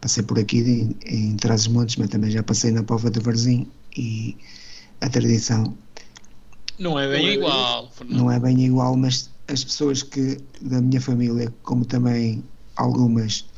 [0.00, 3.66] passei por aqui em, em Trás-os-Montes, mas também já passei na Pova de Varzim
[3.96, 4.36] e
[5.00, 5.76] a tradição
[6.78, 8.18] Não é bem igual, Fernando.
[8.18, 12.42] não é bem igual, mas as pessoas que da minha família, como também
[12.76, 13.49] algumas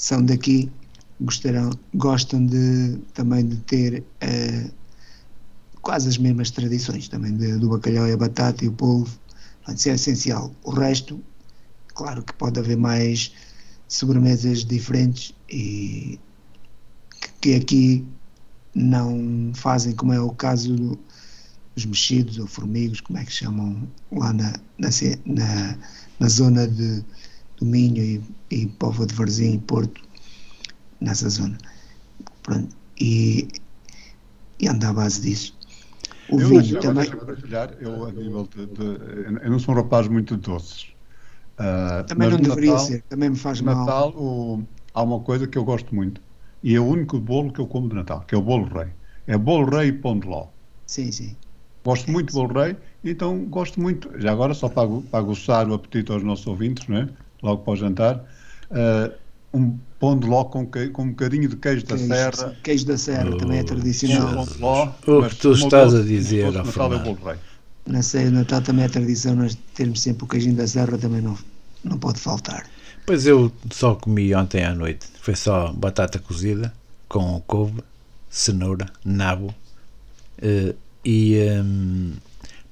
[0.00, 0.72] são daqui,
[1.20, 4.70] gostarão, gostam de também de ter eh,
[5.82, 9.20] quase as mesmas tradições também de- do bacalhau e a batata e o polvo.
[9.68, 10.54] Isso é essencial.
[10.64, 11.22] O resto,
[11.88, 13.32] claro que pode haver mais
[13.88, 16.18] sobremesas diferentes e
[17.42, 18.06] que, aqui
[18.74, 20.98] não fazem, como é o caso do,
[21.76, 24.88] os mexidos ou formigos, como é que chamam lá na, na,
[25.26, 25.78] na,
[26.18, 27.04] na zona de,
[27.58, 30.00] do Minho e, e Póvoa de Varzim e Porto,
[31.00, 31.58] nessa zona.
[32.42, 32.76] Pronto.
[33.00, 33.48] E,
[34.58, 35.56] e anda à base disso.
[36.28, 37.06] O Eu, vinho eu, também,
[37.80, 40.94] eu, a nível de, de- eu não sou um rapaz muito doces.
[41.58, 43.76] Ah, também não deveria Natal- ser, também me faz No mal.
[43.76, 46.22] Natal o- há uma coisa que eu gosto muito
[46.62, 48.94] e é o único bolo que eu como de Natal, que é o bolo rei.
[49.26, 50.52] É bolo rei e pão de ló.
[50.86, 51.36] Sim, sim.
[51.84, 55.74] Gosto muito de bolo rei, então gosto muito, já agora só para, para aguçar o
[55.74, 57.08] apetite aos nossos ouvintes, não é?
[57.42, 58.26] logo para o jantar,
[58.70, 59.10] ah,
[59.52, 62.86] um pão de ló com, que- com um bocadinho de queijo da Queijo, serra, queijo
[62.86, 64.46] da serra também é um tradicional.
[64.60, 67.30] ló, O mas que tu estás a dizer, é.
[67.86, 71.20] Na ceia de Natal também é tradição nós termos sempre o queijinho da serra, também
[71.20, 71.36] não,
[71.82, 72.66] não pode faltar.
[73.06, 75.06] Pois eu só comi ontem à noite.
[75.20, 76.72] Foi só batata cozida
[77.08, 77.82] com couve,
[78.30, 79.52] cenoura, nabo
[80.40, 82.12] eh, e hum,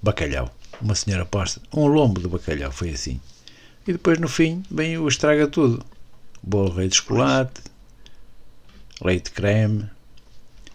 [0.03, 0.51] bacalhau.
[0.81, 1.61] Uma senhora posta.
[1.75, 3.21] Um lombo de bacalhau, foi assim.
[3.89, 5.83] E depois no fim vem o estraga tudo.
[6.43, 7.63] Bolo rei de chocolate,
[9.03, 9.87] leite creme,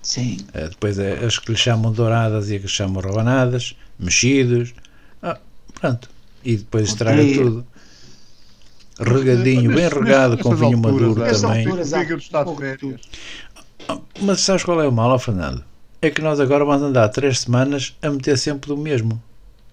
[0.01, 0.37] Sim.
[0.51, 4.73] eh, depois é as que lhe chamam douradas e as que lhe chamam rabanadas, mexidos.
[5.21, 5.37] Ah,
[5.79, 6.09] pronto.
[6.43, 7.35] E depois estraga Ok.
[7.35, 7.67] tudo.
[8.99, 11.67] Regadinho, bem regado com vinho alturas, maduro também.
[11.67, 11.91] alturas,
[12.57, 13.01] férias.
[14.21, 15.63] Mas sabes qual é o mal, Fernando?
[16.01, 19.21] É que nós agora vamos andar três semanas a meter sempre do mesmo.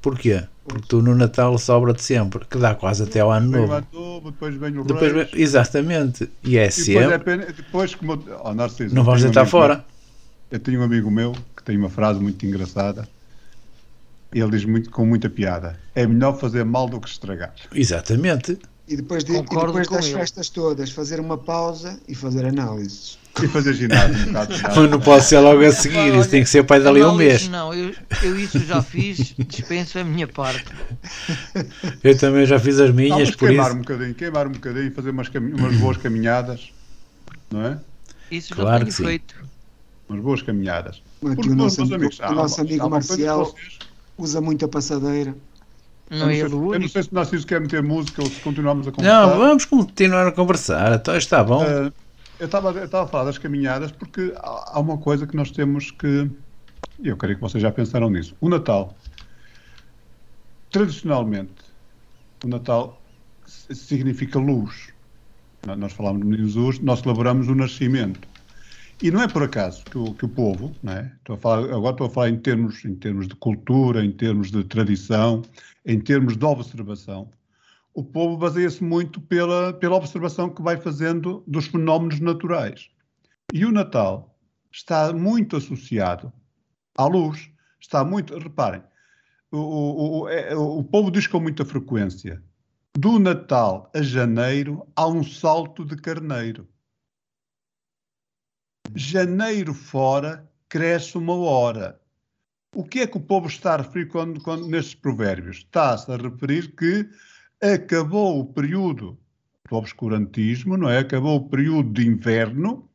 [0.01, 0.45] Porquê?
[0.65, 3.75] Porque tu no Natal sobra-te sempre, que dá quase até ao ano novo.
[4.25, 6.31] depois vem o Depois, vem- exatamente.
[6.43, 7.19] E é E depois, é sempre.
[7.19, 9.75] pena, depois como oh, Narciso, Não um deitar amigo fora.
[9.77, 9.85] meu-
[10.53, 13.09] eu tenho um amigo meu que tem uma frase muito engraçada.
[14.33, 17.53] Ele diz muito com muita piada: é melhor fazer mal do que estragar.
[17.75, 18.59] Exatamente.
[18.87, 20.15] E depois, de, e depois das ele.
[20.15, 23.20] festas todas, fazer uma pausa e fazer análises.
[23.43, 24.55] E fazer ginásio um bocado.
[24.77, 27.49] Mas não pode ser logo a seguir, isso tem que ser pai dali um mês.
[27.49, 30.64] Não, eu, eu isso já fiz, dispenso a minha parte.
[32.03, 33.77] Eu também já fiz as minhas, por queimar isso.
[33.77, 36.71] um bocadinho, queimar um bocadinho, fazer umas, umas boas caminhadas,
[37.51, 37.79] não é?
[38.31, 39.05] Isso Claro já que tenho sim.
[39.05, 39.35] feito.
[40.09, 40.97] Umas boas caminhadas.
[40.97, 43.55] Aqui Porque, o nosso, amigo- amigos, o nosso amigo que Marcial
[44.19, 45.35] usa muito a passadeira.
[46.11, 48.21] Não é eu, não sei, o eu não sei se o Narciso quer meter música
[48.23, 49.27] ou se continuamos a conversar.
[49.29, 50.93] Não, vamos continuar a conversar.
[50.95, 51.62] Então está bom.
[51.64, 51.93] Eh,
[52.40, 55.90] eu estava eu a falar das caminhadas porque há, há uma coisa que nós temos
[55.90, 56.31] que.
[57.03, 58.35] Eu creio que vocês já pensaram nisso.
[58.40, 58.96] O Natal.
[60.70, 61.62] Tradicionalmente,
[62.44, 63.00] o Natal
[63.46, 64.92] significa luz.
[65.76, 68.26] Nós falamos de Jesus, nós celebramos o nascimento.
[69.03, 71.11] E não é por acaso que o, que o povo, é?
[71.38, 75.42] falar, agora estou a falar em termos, em termos de cultura, em termos de tradição,
[75.85, 77.29] em termos de observação,
[77.94, 82.90] o povo baseia-se muito pela, pela observação que vai fazendo dos fenómenos naturais.
[83.53, 84.38] E o Natal
[84.70, 86.33] está muito associado
[86.96, 87.50] à luz.
[87.81, 88.38] Está muito.
[88.38, 88.83] Reparem,
[89.50, 92.42] o, o, o, é, o povo diz com muita frequência:
[92.96, 96.68] do Natal a janeiro há um salto de carneiro.
[98.94, 102.00] Janeiro fora cresce uma hora.
[102.74, 105.59] O que é que o povo está a referir quando, quando nestes provérbios?
[105.59, 107.09] Está-se a referir que
[107.61, 109.18] acabou o período
[109.68, 110.99] do obscurantismo, não é?
[110.99, 112.88] Acabou o período de inverno,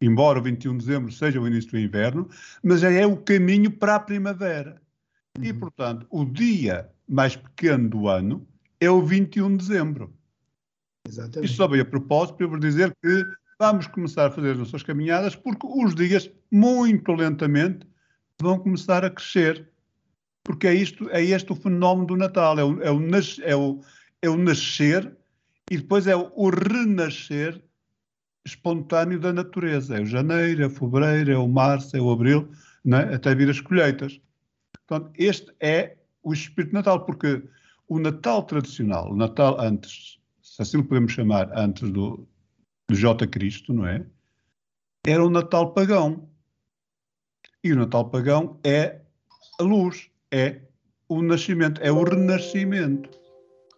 [0.00, 2.28] embora o 21 de dezembro seja o início do inverno,
[2.62, 4.80] mas já é o caminho para a primavera.
[5.38, 5.44] Uhum.
[5.44, 8.46] E, portanto, o dia mais pequeno do ano
[8.80, 10.12] é o 21 de dezembro.
[11.08, 11.44] Exatamente.
[11.46, 13.24] Isto só veio a propósito para vos dizer que
[13.58, 17.86] vamos começar a fazer as nossas caminhadas, porque os dias, muito lentamente,
[18.40, 19.68] vão começar a crescer.
[20.46, 23.56] Porque é, isto, é este o fenómeno do Natal, é o, é o, nas, é
[23.56, 23.80] o,
[24.22, 25.12] é o nascer
[25.68, 27.60] e depois é o, o renascer
[28.46, 29.98] espontâneo da natureza.
[29.98, 32.48] É o janeiro, é o fevereiro, é o março, é o abril,
[32.86, 33.16] é?
[33.16, 34.20] até vir as colheitas.
[34.86, 37.42] Portanto, este é o espírito Natal, porque
[37.88, 42.24] o Natal tradicional, o Natal antes, se assim podemos chamar, antes do,
[42.88, 43.26] do J.
[43.26, 44.06] Cristo, não é?
[45.04, 46.28] Era o Natal pagão.
[47.64, 49.00] E o Natal pagão é
[49.58, 50.60] a luz, é
[51.08, 53.10] o nascimento, é o renascimento,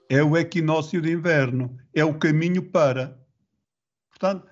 [0.08, 3.18] é o equinócio de inverno, é o caminho para.
[4.10, 4.46] Portanto,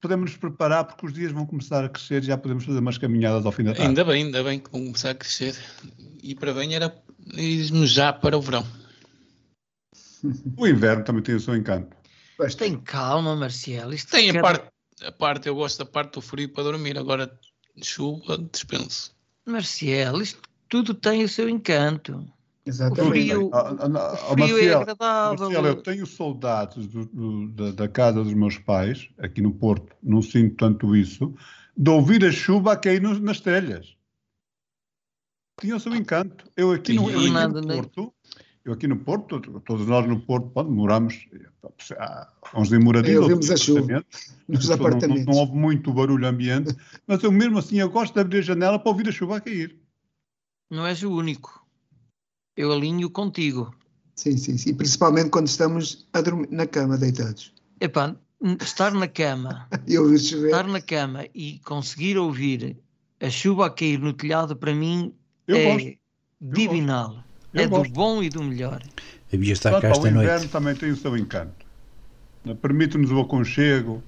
[0.00, 3.46] podemos nos preparar porque os dias vão começar a crescer, já podemos fazer umas caminhadas
[3.46, 3.88] ao fim da tarde.
[3.88, 5.56] Ainda bem, ainda bem que vão começar a crescer.
[6.22, 6.94] E para bem era
[7.34, 8.66] irmos já para o verão.
[10.58, 11.96] O inverno também tem o seu encanto.
[12.38, 13.90] Mas tem calma, Marcial.
[13.90, 14.68] Isto tem a parte,
[15.02, 17.38] a parte, eu gosto da parte do frio para dormir, agora
[17.82, 19.14] chuva dispenso.
[19.46, 22.26] Marcial, isto tudo tem o seu encanto.
[22.64, 23.02] Exatamente.
[23.02, 25.38] O frio, o frio Marcial, é agradável.
[25.38, 29.94] Marcial, eu tenho saudades do, do, da, da, casa dos meus pais, aqui no Porto,
[30.02, 31.34] não sinto tanto isso,
[31.76, 33.96] de ouvir a chuva a cair nos, nas telhas.
[35.60, 36.44] Tinha o seu encanto.
[36.56, 38.14] Eu aqui, no, eu aqui no Porto,
[38.64, 41.26] eu aqui no Porto, todos nós no Porto, pode, moramos
[41.98, 43.20] há uns de moradia.
[43.20, 44.04] Ouvimos a chuva
[44.46, 45.26] nos apartamentos.
[45.26, 46.74] Não, não, houve muito barulho ambiente,
[47.06, 49.40] mas eu mesmo assim eu gosto de abrir a janela para ouvir a chuva a
[49.40, 49.79] cair.
[50.70, 51.66] Não és o único.
[52.56, 53.74] Eu alinho contigo.
[54.14, 54.74] Sim, sim, sim.
[54.74, 57.52] Principalmente quando estamos a dormir na cama deitados.
[57.80, 58.14] Epá,
[58.60, 62.76] estar na cama, estar na cama e conseguir ouvir
[63.20, 65.12] a chuva a cair no telhado para mim
[65.46, 65.98] eu é gosto.
[66.40, 67.24] divinal.
[67.54, 67.88] é gosto.
[67.88, 68.82] do bom e do melhor.
[69.32, 70.24] Havia estar cá esta o noite.
[70.24, 71.66] inverno também tem o seu encanto.
[72.60, 74.02] Permite-nos o aconchego,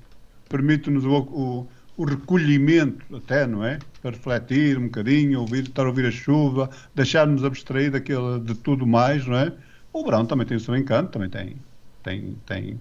[0.49, 3.79] permite-nos o, o, o, recolhimento até, não é?
[4.01, 8.87] Para refletir um bocadinho, ouvir, estar a ouvir a chuva, deixar-nos abstrair daquele, de tudo
[8.87, 9.53] mais, não é?
[9.93, 11.57] O verão também tem o seu encanto, também tem,
[12.03, 12.81] tem, tem,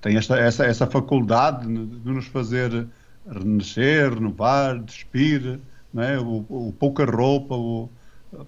[0.00, 2.86] tem esta, essa, essa faculdade de nos fazer
[3.28, 5.58] renascer, renovar, despir,
[5.92, 6.18] não é?
[6.18, 7.90] o, o pouca roupa, o,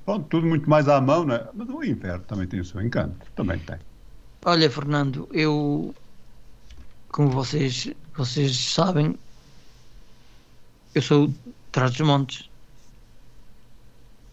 [0.05, 1.47] Pronto, tudo muito mais à mão, né?
[1.55, 3.27] mas o inverno também tem o seu encanto.
[3.35, 3.79] Também tem.
[4.45, 5.95] Olha, Fernando, eu,
[7.11, 9.17] como vocês, vocês sabem,
[10.99, 11.35] eu sou de
[11.71, 12.51] Trás-os-Montes.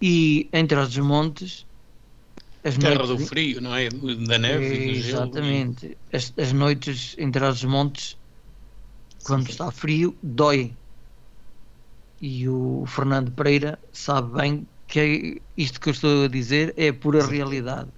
[0.02, 1.66] E em Trás-os-Montes,
[2.64, 3.18] as Terra noites...
[3.18, 3.90] do frio, não é?
[3.90, 5.82] Da neve é, e do Exatamente.
[5.82, 5.98] Gelo.
[6.12, 8.18] As, as noites em Trás-os-Montes,
[9.24, 10.74] quando está frio, dói.
[12.20, 16.92] E o Fernando Pereira sabe bem que é isto que eu estou a dizer é
[16.92, 17.90] pura realidade.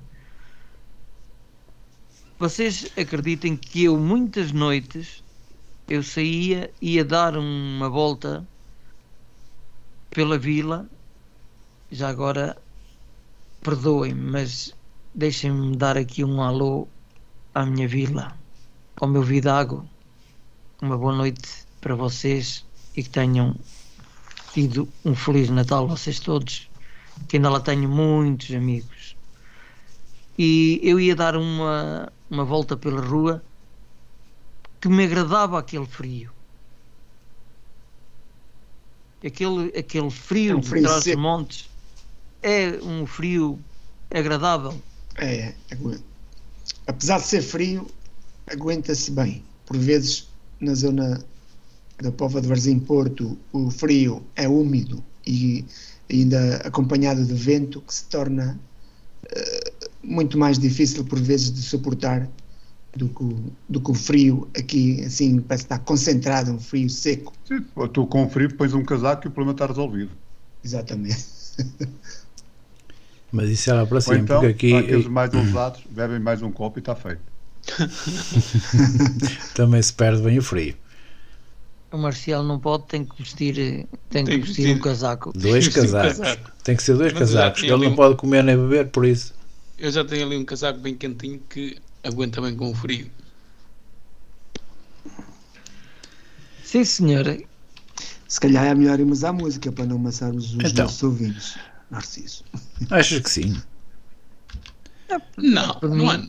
[2.38, 5.24] Vocês acreditem que eu muitas noites
[5.88, 8.46] eu saía ia dar uma volta
[10.10, 10.90] pela vila.
[11.92, 12.58] Já agora
[13.62, 14.76] perdoem-me, mas
[15.14, 16.88] deixem-me dar aqui um alô
[17.56, 18.38] à minha vila,
[18.98, 19.88] ao meu vidago.
[20.82, 22.66] Uma boa noite para vocês
[22.96, 23.56] e que tenham
[24.54, 26.68] tido um feliz Natal vocês todos
[27.28, 29.16] que ainda lá tenho muitos amigos.
[30.38, 33.44] E eu ia dar uma, uma volta pela rua
[34.80, 36.32] que me agradava aquele frio.
[39.26, 41.70] Aquele, aquele frio, é um frio de montes
[42.42, 43.60] é um frio
[44.10, 44.74] agradável.
[45.18, 45.78] É, é
[46.86, 47.88] apesar de ser frio,
[48.50, 49.44] aguenta-se bem.
[49.66, 50.28] Por vezes,
[50.60, 51.24] na zona
[52.02, 55.66] da Pova de Varzim Porto, o frio é úmido e
[56.10, 58.58] ainda acompanhado de vento, que se torna
[59.26, 62.30] uh, muito mais difícil por vezes de suportar
[62.98, 63.38] do que, o,
[63.70, 67.32] do que o frio aqui, assim, parece estar concentrado, um frio seco.
[67.46, 70.12] Sim, tu com frio pões um casaco e o problema está resolvido.
[70.64, 71.26] Exatamente.
[73.32, 74.74] Mas isso era para sempre, então, porque aqui...
[74.74, 77.22] aqueles mais ousados bebem mais um copo e está feito.
[79.54, 80.74] Também se perde bem o frio.
[81.92, 85.34] o Marcial não pode, tem que vestir, tem que vestir um casaco.
[85.38, 86.18] Dois casacos.
[86.18, 86.52] Casaco.
[86.64, 87.64] Tem que ser dois Mas casacos.
[87.64, 87.96] Ele não um...
[87.96, 89.36] pode comer nem beber, por isso.
[89.78, 91.78] Eu já tenho ali um casaco bem quentinho que
[92.08, 93.10] aguenta bem com o frio.
[96.64, 97.38] Sim, senhora.
[98.28, 101.58] Se calhar é melhor irmos à música para não amassarmos os então, nossos ouvintes,
[101.90, 102.44] Narciso.
[102.90, 103.62] Achas que sim?
[105.38, 106.28] Não, não é.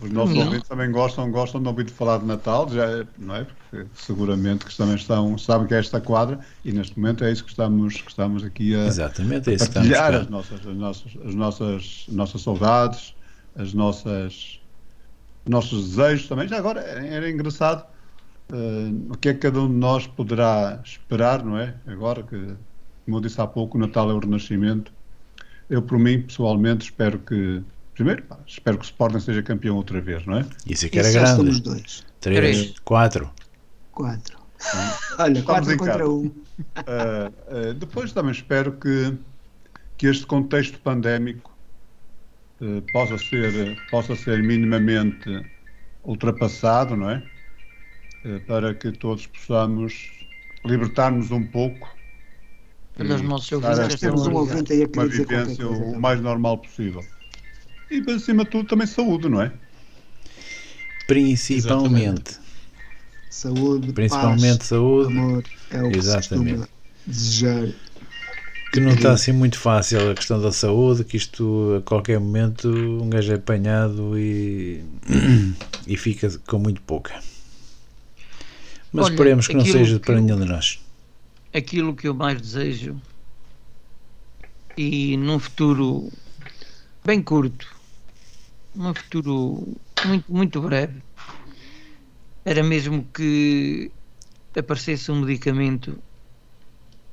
[0.00, 0.44] Os nossos não.
[0.44, 3.44] ouvintes também gostam, gostam de ouvir falar de Natal, já, é, não é?
[3.44, 7.44] Porque seguramente que também estão, sabem que é esta quadra e neste momento é isso
[7.44, 11.34] que estamos, que estamos aqui a, Exatamente, é a partilhar as nossas, as, nossas, as
[11.34, 13.14] nossas, nossas saudades,
[13.56, 14.60] as nossas
[15.46, 16.48] nossos desejos também.
[16.48, 17.84] Já agora era engraçado
[18.50, 21.74] uh, o que é que cada um de nós poderá esperar, não é?
[21.86, 22.54] Agora que,
[23.04, 24.92] como eu disse há pouco, o Natal é o Renascimento.
[25.68, 27.62] Eu, por mim, pessoalmente, espero que
[27.94, 30.46] Primeiro, pá, espero que o Sporting seja campeão outra vez, não é?
[30.66, 31.36] Isso é que era Isso grande.
[31.36, 32.04] Somos dois.
[32.20, 32.78] Três, Três.
[32.80, 33.30] quatro.
[33.92, 34.38] Quatro.
[35.18, 36.26] Olha, Estamos quatro contra um.
[36.26, 36.32] Uh,
[37.70, 39.16] uh, depois também espero que,
[39.98, 41.51] que este contexto pandémico
[42.92, 45.44] possa, ser, possa ser minimamente
[46.04, 47.22] ultrapassado, não é?
[48.46, 50.12] para que todos possamos
[50.64, 51.92] libertar-nos um pouco
[52.96, 57.04] pelos nossos ouvintes, temos um ouvinte aí a uma vivência o mais normal possível
[57.92, 59.52] e, acima de tudo, também saúde, não é?
[61.06, 62.38] Principalmente.
[63.28, 65.18] Saúde, Principalmente paz, saúde.
[65.18, 66.68] Amor, é o que Exatamente.
[67.06, 67.68] desejar.
[68.72, 72.70] Que não está assim muito fácil a questão da saúde, que isto a qualquer momento
[72.70, 74.82] um gajo é apanhado e,
[75.86, 77.22] e fica com muito pouca.
[78.90, 80.80] Mas Olha, esperemos que não seja para nenhum de nós.
[81.52, 82.98] Aquilo que eu mais desejo
[84.74, 86.10] e num futuro
[87.04, 87.66] bem curto,
[88.74, 89.68] num futuro
[90.06, 91.02] muito, muito breve,
[92.42, 93.90] era mesmo que
[94.56, 95.98] aparecesse um medicamento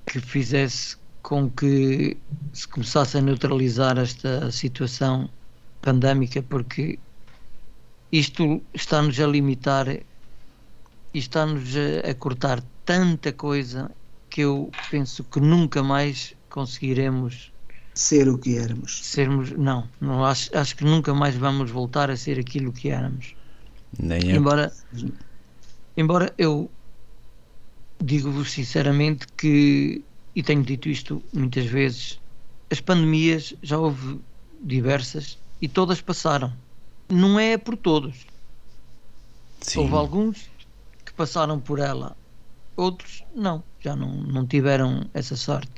[0.05, 2.17] que fizesse com que
[2.53, 5.29] se começasse a neutralizar esta situação
[5.81, 6.99] pandémica, porque
[8.11, 10.03] isto está-nos a limitar e
[11.13, 13.91] está-nos a, a cortar tanta coisa
[14.29, 17.51] que eu penso que nunca mais conseguiremos
[17.93, 19.05] ser o que éramos.
[19.05, 23.35] Sermos, não, não acho, acho que nunca mais vamos voltar a ser aquilo que éramos.
[23.97, 24.71] Nem embora,
[25.97, 26.69] embora eu
[28.01, 30.03] digo-vos sinceramente que,
[30.35, 32.19] e tenho dito isto muitas vezes,
[32.69, 34.19] as pandemias já houve
[34.61, 36.53] diversas e todas passaram.
[37.09, 38.27] Não é por todos.
[39.61, 39.79] Sim.
[39.79, 40.49] Houve alguns
[41.05, 42.15] que passaram por ela,
[42.77, 45.71] outros não, já não, não tiveram essa sorte.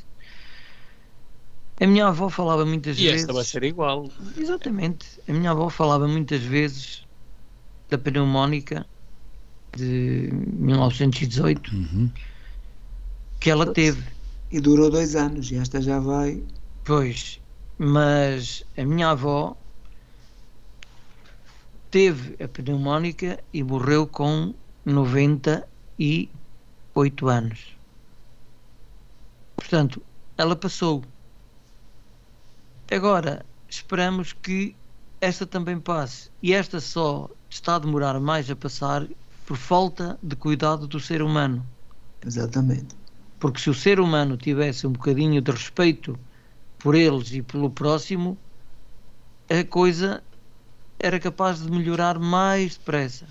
[1.80, 3.22] A minha avó falava muitas e vezes.
[3.22, 4.08] E esta vai ser igual.
[4.38, 5.08] Exatamente.
[5.28, 7.04] A minha avó falava muitas vezes
[7.90, 8.86] da pneumónica
[9.76, 12.12] de 1918 uhum.
[13.40, 14.04] que ela teve.
[14.52, 16.44] E durou dois anos, e esta já vai.
[16.84, 17.40] Pois,
[17.78, 19.56] mas a minha avó
[21.90, 24.54] teve a pneumónica e morreu com
[24.86, 27.76] 98 anos.
[29.56, 30.02] Portanto,
[30.38, 31.04] ela passou
[32.92, 34.76] Agora, esperamos que
[35.22, 36.30] esta também passe.
[36.44, 39.08] E esta só está a demorar mais a passar
[39.46, 41.66] por falta de cuidado do ser humano.
[42.26, 43.01] Exatamente.
[43.42, 46.18] Porque se o ser humano tivesse um bocadinho de respeito
[46.78, 48.38] por eles e pelo próximo,
[49.50, 50.24] a coisa
[51.00, 53.28] era capaz de melhorar mais depressa.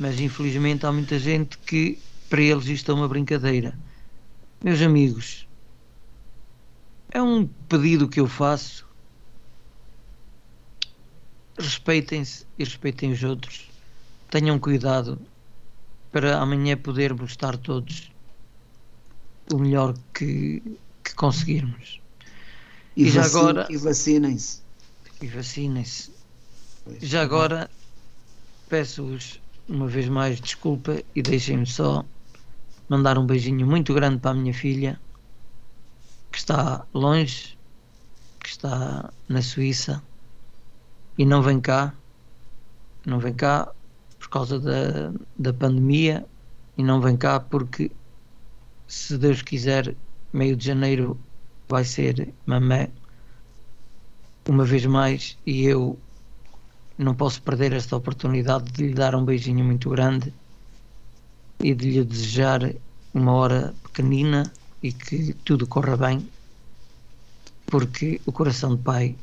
[0.00, 1.98] Mas infelizmente há muita gente que
[2.30, 3.78] para eles isto é uma brincadeira.
[4.64, 5.46] Meus amigos,
[7.10, 8.88] é um pedido que eu faço.
[11.58, 13.68] Respeitem-se e respeitem os outros.
[14.30, 15.20] Tenham cuidado
[16.10, 18.11] para amanhã podermos estar todos
[19.52, 20.62] o melhor que,
[21.04, 22.00] que conseguirmos.
[22.96, 23.66] E, e já agora.
[23.70, 24.60] E vacinem-se.
[25.20, 26.10] E vacinem-se.
[27.00, 27.70] Já agora
[28.68, 32.04] peço-vos uma vez mais desculpa e deixem-me só
[32.88, 35.00] mandar um beijinho muito grande para a minha filha
[36.30, 37.56] que está longe,
[38.40, 40.02] que está na Suíça
[41.16, 41.94] e não vem cá,
[43.06, 43.70] não vem cá
[44.18, 46.26] por causa da, da pandemia
[46.76, 47.90] e não vem cá porque
[48.92, 49.96] se Deus quiser
[50.30, 51.18] meio de janeiro
[51.66, 52.90] vai ser mamé
[54.46, 55.98] uma vez mais e eu
[56.98, 60.30] não posso perder esta oportunidade de lhe dar um beijinho muito grande
[61.58, 62.70] e de lhe desejar
[63.14, 66.28] uma hora pequenina e que tudo corra bem,
[67.64, 69.16] porque o coração de pai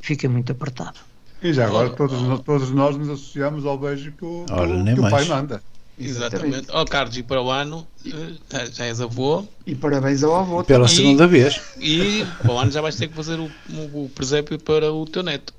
[0.00, 0.98] fica muito apertado.
[1.42, 5.10] E já agora todos, todos nós nos associamos ao beijo que o, Olha, que o
[5.10, 5.62] pai manda.
[5.98, 6.68] Exatamente.
[6.70, 9.46] Ó oh, Carlos, e para o ano eh, já és avô.
[9.66, 10.64] E parabéns ao avô.
[10.64, 10.96] Pela também.
[10.96, 11.60] segunda vez.
[11.78, 15.04] E para o ano já vais ter que fazer o, o, o presépio para o
[15.04, 15.52] teu neto.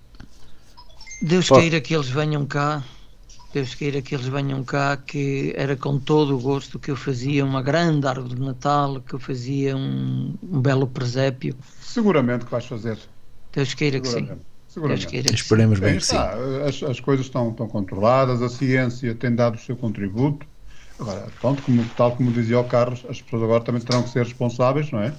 [1.22, 1.60] Deus Pô.
[1.60, 2.84] queira que eles venham cá.
[3.54, 7.46] Deus queira que eles venham cá, que era com todo o gosto que eu fazia
[7.46, 11.56] uma grande árvore de Natal, que eu fazia um, um belo presépio.
[11.80, 12.98] Seguramente que vais fazer.
[13.54, 14.28] Deus queira que sim.
[14.74, 15.36] Seguramente.
[15.36, 16.18] Esperemos bem que sim.
[16.18, 20.48] As, as, coisas estão, estão controladas, a ciência tem dado o seu contributo.
[21.00, 24.24] Agora, pronto, como, tal como dizia o Carlos, as pessoas agora também terão que ser
[24.24, 25.14] responsáveis, não é?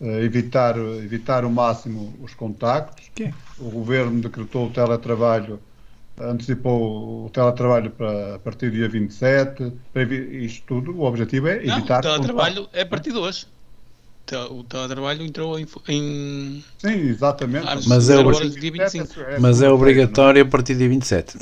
[0.00, 3.10] Uh, evitar, evitar o máximo os contactos.
[3.12, 3.34] Que?
[3.58, 5.58] O governo decretou o teletrabalho,
[6.16, 9.72] antecipou o teletrabalho para a partir do dia 27.
[9.92, 12.04] Para isto tudo, o objetivo é evitar.
[12.04, 13.46] Não, o teletrabalho é a partir de hoje
[14.50, 15.66] o teletrabalho entrou em.
[15.88, 17.66] em Sim, exatamente.
[17.86, 18.16] Mas é,
[19.40, 21.38] mas é obrigatório a partir de dia 27.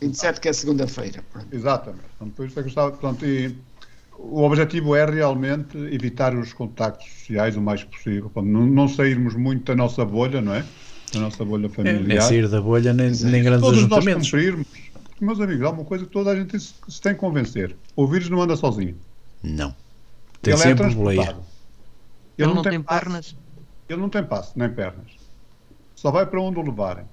[0.00, 1.22] 27, que é segunda-feira.
[1.52, 2.04] Exatamente.
[2.16, 3.54] Então, depois é que estava, portanto, e,
[4.18, 8.30] o objetivo é realmente evitar os contactos sociais o mais possível.
[8.36, 10.64] Não, não sairmos muito da nossa bolha, não é?
[11.12, 12.02] Da nossa bolha familiar.
[12.02, 14.32] É, nem sair da bolha, nem, nem grandes Todos ajuntamentos.
[14.32, 14.66] Nós cumprirmos.
[15.20, 18.28] Meus amigos, há uma coisa que toda a gente se tem que convencer: o vírus
[18.28, 18.96] não anda sozinho.
[19.42, 19.74] Não.
[20.42, 21.36] Tem Ele é sempre é boleia.
[22.38, 23.36] Ele, não, não, tem, pernas.
[23.88, 25.12] Ele não tem passo, nem pernas.
[25.94, 27.06] Só vai para onde o levarem.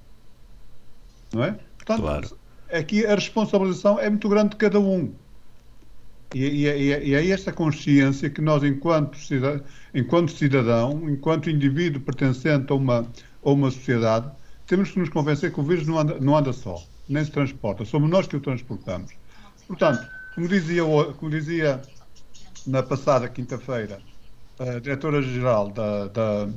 [1.32, 1.58] Não é?
[1.76, 2.38] Portanto, claro.
[2.70, 5.12] aqui a responsabilização é muito grande de cada um.
[6.34, 9.64] E, e, e, e é esta consciência que nós, enquanto cidadão,
[9.94, 13.06] enquanto, cidadão, enquanto indivíduo pertencente a uma,
[13.44, 14.30] a uma sociedade,
[14.66, 17.84] temos que nos convencer que o vírus não anda, não anda só, nem se transporta,
[17.84, 19.12] somos nós que o transportamos.
[19.66, 20.82] Portanto, como dizia,
[21.16, 21.80] como dizia
[22.66, 24.00] na passada quinta-feira
[24.58, 26.48] a diretora-geral da, da,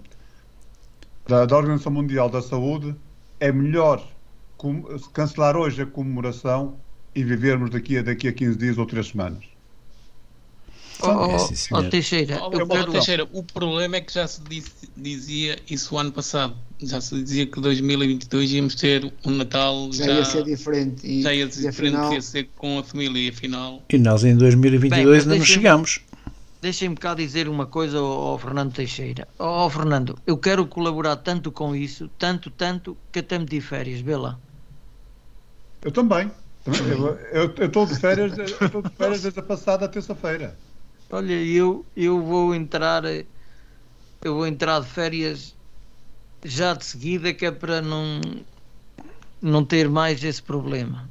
[1.28, 2.96] da, da, Organização Mundial da Saúde,
[3.40, 4.06] é melhor
[5.14, 6.76] cancelar hoje a comemoração
[7.14, 9.44] e vivermos daqui a, daqui a 15 dias ou 3 semanas.
[11.00, 12.92] Oh, oh, oh Teixeira, oh, quero...
[12.92, 14.42] Teixeira, o problema é que já se
[14.96, 16.56] dizia isso o ano passado.
[16.80, 21.06] Já se dizia que 2022 íamos ter um Natal já, já ia ser diferente.
[21.06, 22.14] E, já ia ser diferente, afinal...
[22.14, 23.84] ia ser com a família e afinal.
[23.90, 26.02] E nós em 2022 Bem, ainda não chegamos.
[26.62, 29.28] Deixem-me cá dizer uma coisa ao, ao Fernando Teixeira.
[29.38, 33.62] Ó oh, Fernando, eu quero colaborar tanto com isso, tanto, tanto, que até me de
[33.62, 34.40] férias, vê lá.
[35.82, 36.32] Eu também.
[37.32, 40.58] Eu estou de férias, estou de férias desde a passada terça-feira.
[41.10, 43.26] Olha, eu, eu vou entrar, eu
[44.22, 45.56] vou entrar de férias
[46.44, 48.20] já de seguida, que é para não,
[49.42, 51.10] não ter mais esse problema.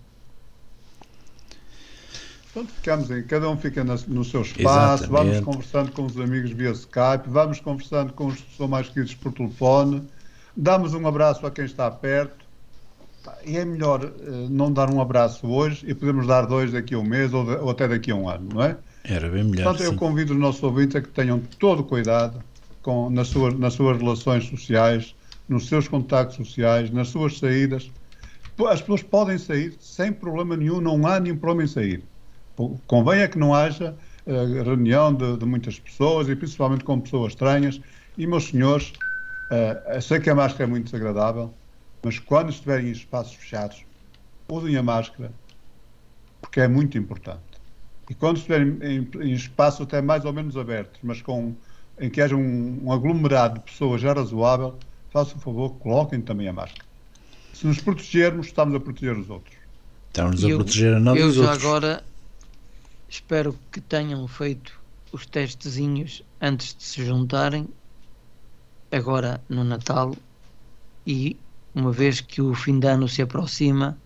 [2.56, 5.10] Pronto, ficamos em, cada um fica na, no seu espaço, Exatamente.
[5.10, 9.14] vamos conversando com os amigos via Skype, vamos conversando com os que são mais queridos
[9.14, 10.02] por telefone,
[10.56, 12.46] damos um abraço a quem está perto.
[13.44, 16.98] E é melhor uh, não dar um abraço hoje e podemos dar dois daqui a
[16.98, 18.78] um mês ou, de, ou até daqui a um ano, não é?
[19.04, 19.64] Era bem melhor.
[19.64, 22.42] Portanto, eu convido os nossos ouvintes a que tenham todo o cuidado
[22.80, 25.14] com, nas, suas, nas suas relações sociais,
[25.46, 27.90] nos seus contactos sociais, nas suas saídas.
[28.66, 32.02] As pessoas podem sair sem problema nenhum, não há nenhum problema em sair.
[32.86, 33.94] Convém é que não haja
[34.26, 37.80] uh, reunião de, de, muitas pessoas e principalmente com pessoas estranhas.
[38.16, 38.92] E, meus senhores,
[39.50, 41.52] uh, sei que a máscara é muito desagradável,
[42.02, 43.84] mas quando estiverem em espaços fechados,
[44.48, 45.30] usem a máscara,
[46.40, 47.40] porque é muito importante.
[48.08, 51.54] E quando estiverem em, em espaços até mais ou menos abertos, mas com,
[52.00, 54.78] em que haja um, um aglomerado de pessoas já razoável,
[55.10, 56.86] façam o favor, coloquem também a máscara.
[57.52, 59.56] Se nos protegermos, estamos a proteger os outros.
[60.08, 61.64] Estamos a eu, proteger a nós eu já outros.
[61.64, 62.04] agora
[63.16, 64.78] Espero que tenham feito
[65.10, 67.66] os testezinhos antes de se juntarem,
[68.92, 70.14] agora no Natal,
[71.06, 71.34] e
[71.74, 73.96] uma vez que o fim de ano se aproxima,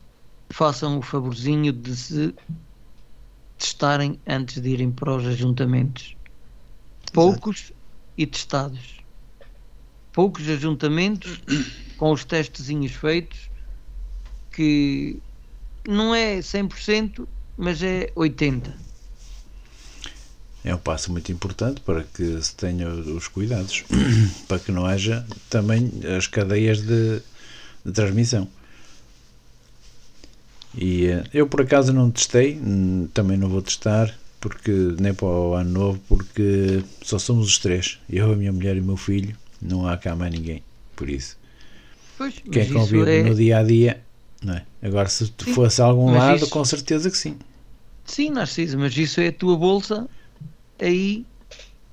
[0.48, 2.32] façam o favorzinho de se
[3.58, 6.16] testarem antes de irem para os ajuntamentos.
[7.12, 7.74] Poucos Exato.
[8.16, 9.04] e testados.
[10.12, 11.42] Poucos ajuntamentos
[11.98, 13.50] com os testezinhos feitos
[14.52, 15.20] que
[15.84, 17.26] não é 100%,
[17.58, 18.89] mas é 80%
[20.64, 23.84] é um passo muito importante para que se tenha os cuidados,
[24.46, 27.22] para que não haja também as cadeias de,
[27.84, 28.46] de transmissão.
[30.76, 35.26] E eh, eu por acaso não testei, hum, também não vou testar, porque nem para
[35.26, 38.96] o ano novo, porque só somos os três, eu, a minha mulher e o meu
[38.96, 40.62] filho, não há cá mais ninguém,
[40.94, 41.36] por isso.
[42.16, 43.22] Pois, Quem convive é...
[43.22, 44.00] no dia a dia,
[44.42, 44.64] não é?
[44.82, 46.50] Agora se sim, fosse a algum lado, isso...
[46.50, 47.36] com certeza que sim.
[48.04, 50.08] Sim, Narciso, mas isso é a tua bolsa
[50.80, 51.26] aí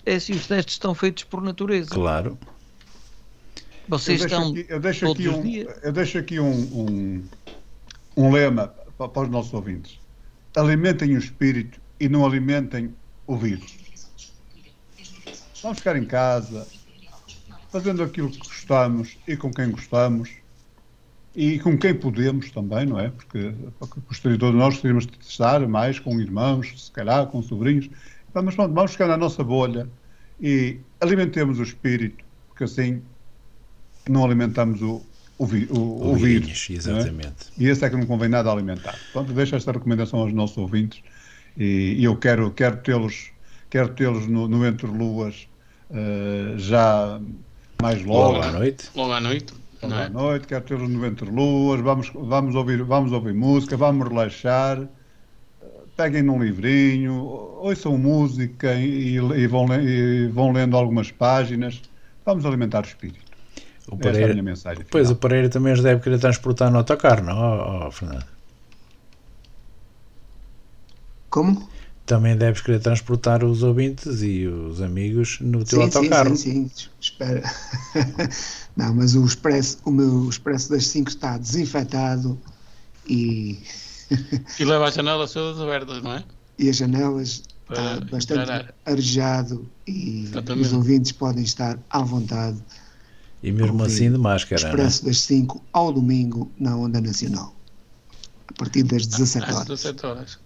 [0.05, 1.89] é assim, os testes estão feitos por natureza.
[1.89, 2.37] Claro.
[3.87, 4.51] Vocês eu estão.
[4.51, 5.43] Aqui, eu deixo aqui um,
[5.83, 7.23] eu deixo aqui um, um,
[8.15, 9.99] um lema para, para, os nossos ouvintes.
[10.55, 12.93] alimentem o espírito e não alimentem
[13.25, 13.77] o vírus.
[15.61, 16.67] Vamos ficar em casa,
[17.71, 20.29] fazendo aquilo que gostamos e com quem gostamos
[21.35, 23.09] e com quem podemos também, não é?
[23.09, 27.89] Porque, porque posterior nós gostaríamos de estar mais com irmãos, se calhar com sobrinhos.
[28.41, 29.87] Mas pronto, vamos ficar na nossa bolha
[30.39, 33.01] e alimentemos o espírito, porque assim
[34.09, 35.01] não alimentamos o,
[35.37, 36.69] o, vi, o, o, o vírus.
[36.69, 37.51] Exatamente.
[37.59, 37.63] É?
[37.63, 38.97] E esse é que não convém nada alimentar.
[39.11, 41.01] Portanto, deixo esta recomendação aos nossos ouvintes
[41.57, 43.31] e, e eu quero, quero tê-los
[43.69, 45.47] quero tê-los no, no Entre Luas
[45.89, 47.19] uh, já
[47.81, 48.33] mais logo.
[48.33, 48.89] Logo à noite.
[48.95, 49.53] Logo à noite.
[49.81, 54.07] Logo à noite, quero tê-los no Entre Luas, vamos, vamos, ouvir, vamos ouvir música, vamos
[54.07, 54.87] relaxar,
[55.97, 61.81] peguem num livrinho, ouçam música e, e, vão, e vão lendo algumas páginas,
[62.23, 63.25] vamos alimentar o espírito.
[63.87, 64.77] O Pereira, Esta é a minha mensagem.
[64.77, 64.91] Final.
[64.91, 68.25] Pois, o Pereira também os deve querer transportar no autocarro, não, oh, oh, Fernando?
[71.29, 71.67] Como?
[72.05, 76.37] Também deves querer transportar os ouvintes e os amigos no teu sim, autocarro.
[76.37, 76.89] Sim, sim, sim.
[77.01, 77.43] Espera.
[78.77, 82.39] não, mas o expresso, o meu expresso das 5 está desinfetado
[83.05, 83.59] e.
[84.59, 86.23] e leva as janelas todas abertas, não é?
[86.57, 90.67] E as janelas está bastante arejado e Exatamente.
[90.67, 92.57] os ouvintes podem estar à vontade
[93.41, 94.61] e mesmo assim de máscara.
[94.61, 95.09] Expresso né?
[95.09, 97.53] das 5 ao domingo na Onda Nacional.
[98.47, 99.57] A partir das 17 horas.
[99.57, 100.39] Às 17 horas.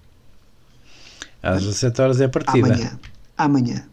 [1.41, 2.67] Às 17 horas é a partida.
[2.67, 2.99] Amanhã.
[3.37, 3.85] Amanhã.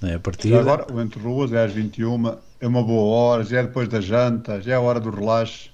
[0.00, 0.60] Não é a partida.
[0.60, 4.00] Agora, o Entre Ruas é às 21 é uma boa hora, já é depois da
[4.00, 5.70] janta, já é a hora do relaxe.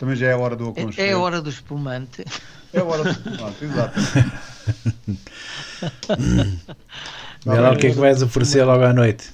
[0.00, 0.98] Também já é a hora do aconchego.
[0.98, 2.24] É a hora do espumante.
[2.72, 4.00] É a hora do espumante, exato.
[7.44, 9.30] Vê lá o que é que vais oferecer logo à noite.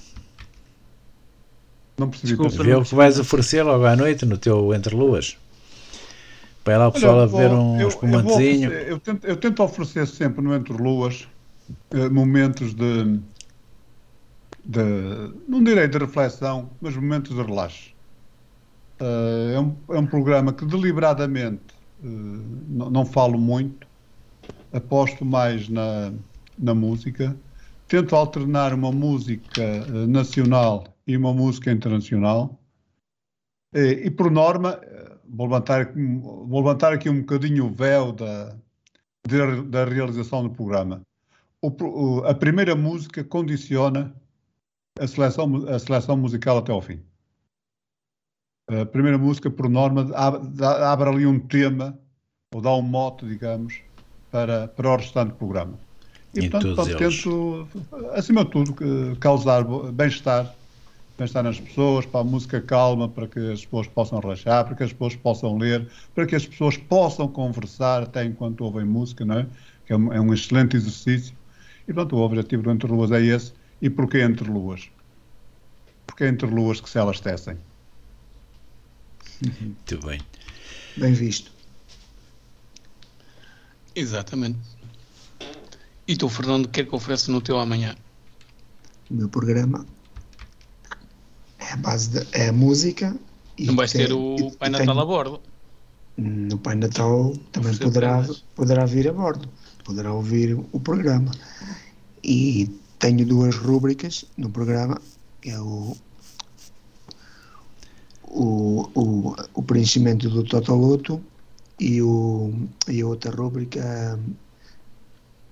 [1.97, 2.35] Não percebi.
[2.35, 5.37] Desculpa, Vê o que vais oferecer logo à noite no teu Entre Luas.
[6.65, 8.69] Para lá o pessoal Olha, a beber um eu, espumantezinho.
[8.69, 11.29] Eu, eu, tento, eu tento oferecer sempre no Entre Luas
[11.91, 13.21] eh, momentos de,
[14.65, 14.83] de,
[15.47, 17.95] não direi de reflexão, mas momentos de relaxo.
[18.99, 21.61] Uh, é, um, é um programa que deliberadamente
[22.03, 23.87] uh, não, falo muito,
[24.73, 26.11] aposto mais na,
[26.57, 27.37] na música,
[27.87, 32.59] tento alternar uma música uh, nacional e uma música internacional.
[33.73, 34.79] E, por norma,
[35.29, 38.55] vou levantar, vou levantar aqui um bocadinho o véu da,
[39.67, 41.01] da realização do programa.
[41.61, 44.15] O, a primeira música condiciona
[44.99, 47.01] a seleção, a seleção musical até ao fim.
[48.67, 51.97] A primeira música, por norma, abre, abre ali um tema,
[52.53, 53.79] ou dá um mote, digamos,
[54.29, 55.79] para, para o restante programa.
[56.33, 57.67] E, e portanto, portanto tento,
[58.13, 58.75] acima de tudo,
[59.19, 59.63] causar
[59.93, 60.53] bem-estar
[61.17, 64.83] bem-estar nas pessoas, para a música calma, para que as pessoas possam relaxar, para que
[64.83, 69.39] as pessoas possam ler, para que as pessoas possam conversar até enquanto ouvem música, não
[69.39, 69.47] é?
[69.85, 71.35] Que é um, é um excelente exercício.
[71.87, 73.51] E pronto, o objetivo do Entre Luas é esse.
[73.81, 74.89] E porquê Entre Luas?
[76.05, 77.57] Porque é Entre Luas que se elas tecem.
[79.41, 80.19] Muito bem.
[80.95, 81.51] Bem visto.
[83.95, 84.59] Exatamente.
[86.07, 87.95] E tu, Fernando, o que é que oferece no teu amanhã?
[89.09, 89.85] O meu programa
[91.59, 93.15] é a base de, é a música.
[93.59, 95.41] Não vais ter o Pai Natal tem, a bordo?
[96.15, 98.25] No Pai Natal também poderá,
[98.55, 99.49] poderá vir a bordo,
[99.83, 101.31] poderá ouvir o programa.
[102.23, 102.69] E
[102.99, 105.01] tenho duas rúbricas no programa,
[105.41, 105.95] que é o,
[108.37, 111.21] o, o, o preenchimento do Totoloto
[111.79, 112.53] e, o,
[112.87, 114.19] e a outra rúbrica,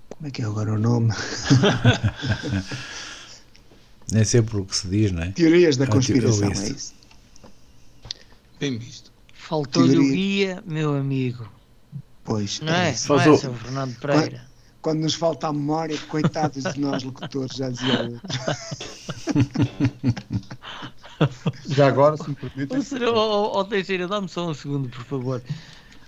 [0.08, 1.12] como é que é agora o nome?
[4.12, 5.32] Nem sempre o que se diz, não é?
[5.32, 6.94] Teorias da conspiração, é isso.
[8.60, 9.12] Bem visto.
[9.34, 11.48] Faltou-lhe o guia, meu amigo.
[12.24, 12.60] Pois.
[12.60, 13.52] Não é, não é, Sr.
[13.54, 14.28] Fernando Pereira?
[14.28, 14.40] Quando,
[14.80, 18.20] quando, nos falta a memória, coitados de nós locutores, já dizia outro.
[21.68, 22.76] já agora, se me permitem.
[22.76, 25.42] Ou será, oh, oh, Teixeira, dá-me só um segundo, por favor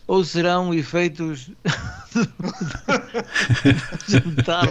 [0.08, 1.50] ou serão efeitos
[4.08, 4.66] do jantar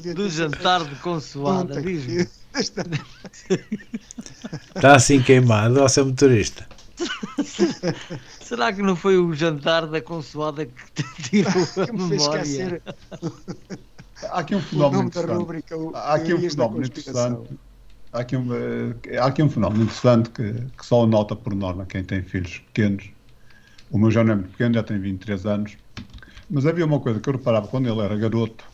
[0.00, 1.82] de, do jantar de consoada?
[1.82, 2.28] Diz-me.
[4.74, 6.66] Está assim queimado ao ser motorista.
[8.40, 11.52] Será que não foi o jantar da consoada que te tirou
[11.88, 12.82] a memória?
[14.22, 15.64] Há aqui um fenómeno interessante.
[15.94, 17.58] Há aqui um fenómeno interessante.
[18.12, 18.48] Há aqui um,
[19.20, 23.08] há aqui um fenómeno interessante que, que só nota por norma quem tem filhos pequenos.
[23.90, 25.76] O meu já não é muito pequeno, já tem 23 anos.
[26.48, 28.64] Mas havia uma coisa que eu reparava quando ele era garoto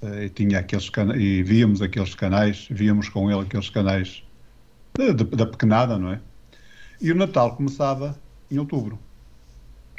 [0.00, 4.22] eh, e tinha aqueles e víamos aqueles canais, víamos com ele aqueles canais
[5.36, 6.20] da pequenada, não é?
[7.00, 8.16] E o Natal começava
[8.48, 8.96] em outubro.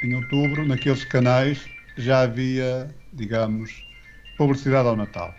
[0.02, 1.68] Em outubro, naqueles canais,
[1.98, 3.86] já havia, digamos,
[4.38, 5.34] publicidade ao Natal.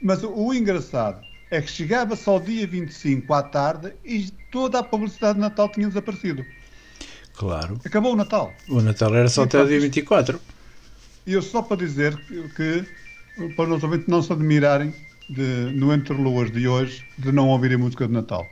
[0.00, 5.34] Mas o engraçado é que chegava-se ao dia 25 à tarde e toda a publicidade
[5.34, 6.44] de Natal tinha desaparecido.
[7.36, 7.80] Claro.
[7.84, 8.52] Acabou o Natal.
[8.68, 10.40] O Natal era só E até o dia isto- 24.
[11.26, 12.48] E eu só para dizer que,
[13.36, 14.92] que para os ouvintes não se admirarem
[15.30, 15.42] de,
[15.74, 18.46] no Entre Luas de hoje de não ouvirem música de Natal.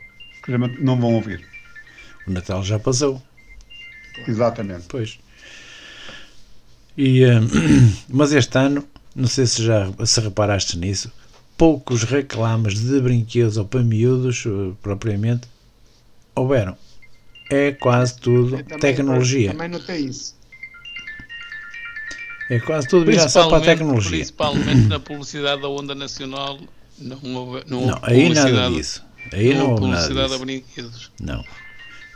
[0.44, 1.44] Que não vão ouvir.
[2.26, 3.20] O Natal já passou.
[4.28, 4.84] Exatamente.
[4.88, 5.18] Pois.
[6.96, 7.40] E, eh,
[8.08, 11.10] mas este ano, não sei se já se reparaste nisso,
[11.56, 15.48] poucos reclames de brinquedos ou para miúdos, eh, propriamente,
[16.34, 16.76] houveram.
[17.50, 19.52] É quase tudo Também- tecnologia.
[19.52, 20.34] Também notei isso.
[22.50, 24.10] É quase tudo virado só para a Principalmente, tecnologia.
[24.18, 26.58] principalmente na publicidade da Onda Nacional,
[26.98, 29.04] não houve, não houve Não, aí nada publicidade- disso.
[29.32, 30.44] Aí não, não houve houve nada publicidade a disso.
[30.44, 31.12] brinquedos.
[31.20, 31.44] Não.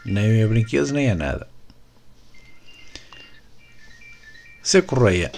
[0.05, 1.49] Nem a brinquedos, nem a nada.
[4.63, 5.33] Seu Correia,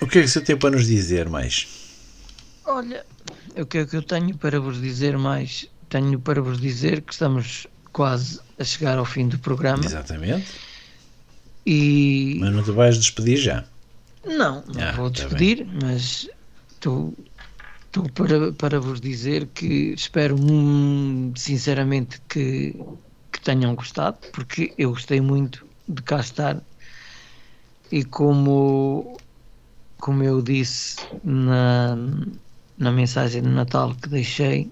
[0.00, 1.83] o que é que você tem para nos dizer mais?
[2.66, 3.06] Olha,
[3.56, 5.66] o que é que eu tenho para vos dizer mais?
[5.88, 10.52] Tenho para vos dizer que estamos quase a chegar ao fim do programa Exatamente.
[11.66, 11.80] e
[12.38, 13.68] Mas não te vais despedir já.
[14.24, 16.28] não, não Ah, vou tá despedir, mas
[16.74, 17.16] estou
[18.14, 20.36] para, para vos dizer que espero
[21.36, 22.72] sinceramente que,
[23.32, 26.64] que tenham gostado, porque eu gostei muito de cá estar
[27.90, 29.20] e como
[30.00, 31.96] como eu disse na,
[32.78, 34.70] na mensagem de Natal que deixei,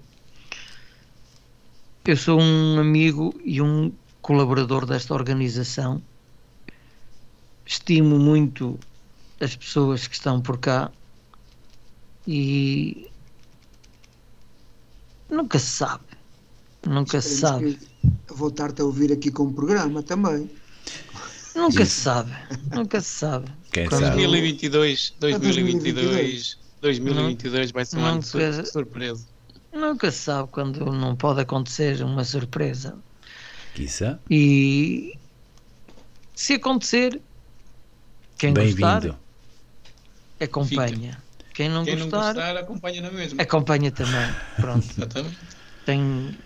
[2.05, 3.91] eu sou um amigo e um
[4.21, 6.01] colaborador desta organização.
[7.65, 8.77] Estimo muito
[9.39, 10.91] as pessoas que estão por cá
[12.27, 13.09] e
[15.29, 16.03] nunca se sabe.
[16.85, 17.79] Nunca se sabe.
[18.27, 20.49] Voltar-te a ouvir aqui com o programa também.
[21.55, 22.33] Nunca se sabe.
[22.73, 23.49] Nunca se sabe.
[23.71, 24.15] Quem Quando- sabe?
[24.17, 26.62] 2022, 2022, 2022.
[26.83, 29.25] 2022 vai ser um ano de surpresa.
[29.71, 32.97] Nunca se sabe quando não pode acontecer uma surpresa.
[33.73, 34.19] Quizá.
[34.29, 35.17] E
[36.35, 37.19] se acontecer,
[38.37, 39.17] quem gostar
[40.39, 41.17] acompanha.
[41.53, 43.41] Quem não Quem não gostar, gostar, acompanha na mesma.
[43.41, 44.35] acompanha também.
[44.57, 44.85] Pronto.
[44.85, 45.37] Exatamente.
[45.85, 46.37] Tem,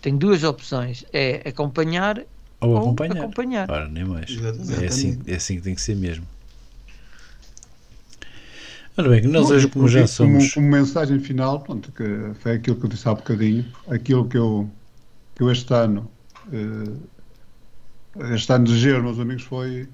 [0.00, 2.22] tem duas opções: é acompanhar
[2.60, 3.16] Ou ou acompanhar.
[3.16, 3.70] acompanhar.
[3.70, 4.30] Ora, nem mais.
[4.30, 4.84] Exatamente.
[4.84, 6.26] É assim, é assim que tem que ser mesmo.
[9.00, 10.52] Ora bem, nós hoje, como já Como- somos.
[10.52, 12.04] Como, mensagem final, pronto, que
[12.40, 14.68] foi aquilo que eu disse há bocadinho, aquilo que eu,
[15.34, 16.06] que eu este ano,
[16.52, 16.92] eh,
[18.34, 19.88] este ano desejei aos meus amigos foi,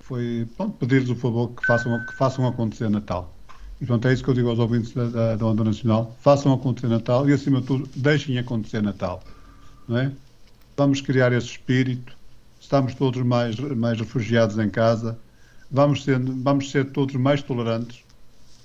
[0.00, 3.36] foi pronto, pedir-lhes o favor que façam, que façam acontecer Natal.
[3.82, 6.50] E pronto, é isso que eu digo aos ouvintes da, da, da Onda Nacional, façam
[6.54, 9.22] acontecer Natal e acima de tudo, deixem acontecer Natal.
[9.86, 10.10] Não é?
[10.74, 12.16] Vamos criar esse espírito,
[12.58, 15.18] estamos todos mais, mais refugiados em casa,
[15.70, 18.07] vamos ser, vamos ser todos mais tolerantes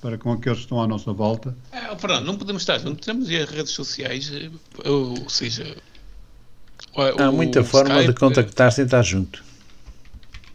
[0.04, 1.56] para com aqueles que estão à nossa volta.
[1.72, 4.52] É, Fernando, não podemos estar juntos, temos as redes sociais, eh,
[4.86, 5.78] ou, ou seja,
[6.94, 9.42] o- Há o muita forma de Skype, contactar sem estar junto.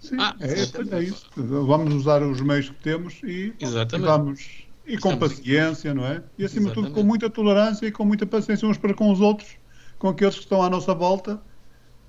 [0.03, 0.95] Sim, Ah, é, exatamente.
[0.95, 1.27] é isso.
[1.35, 4.41] Vamos usar os meios que temos e, e vamos
[4.87, 6.23] e com Estamos- paciência, não é?
[6.39, 9.21] E acima de tudo com muita tolerância e com muita paciência uns para com os
[9.21, 9.49] outros,
[9.99, 11.41] com aqueles que estão à nossa volta,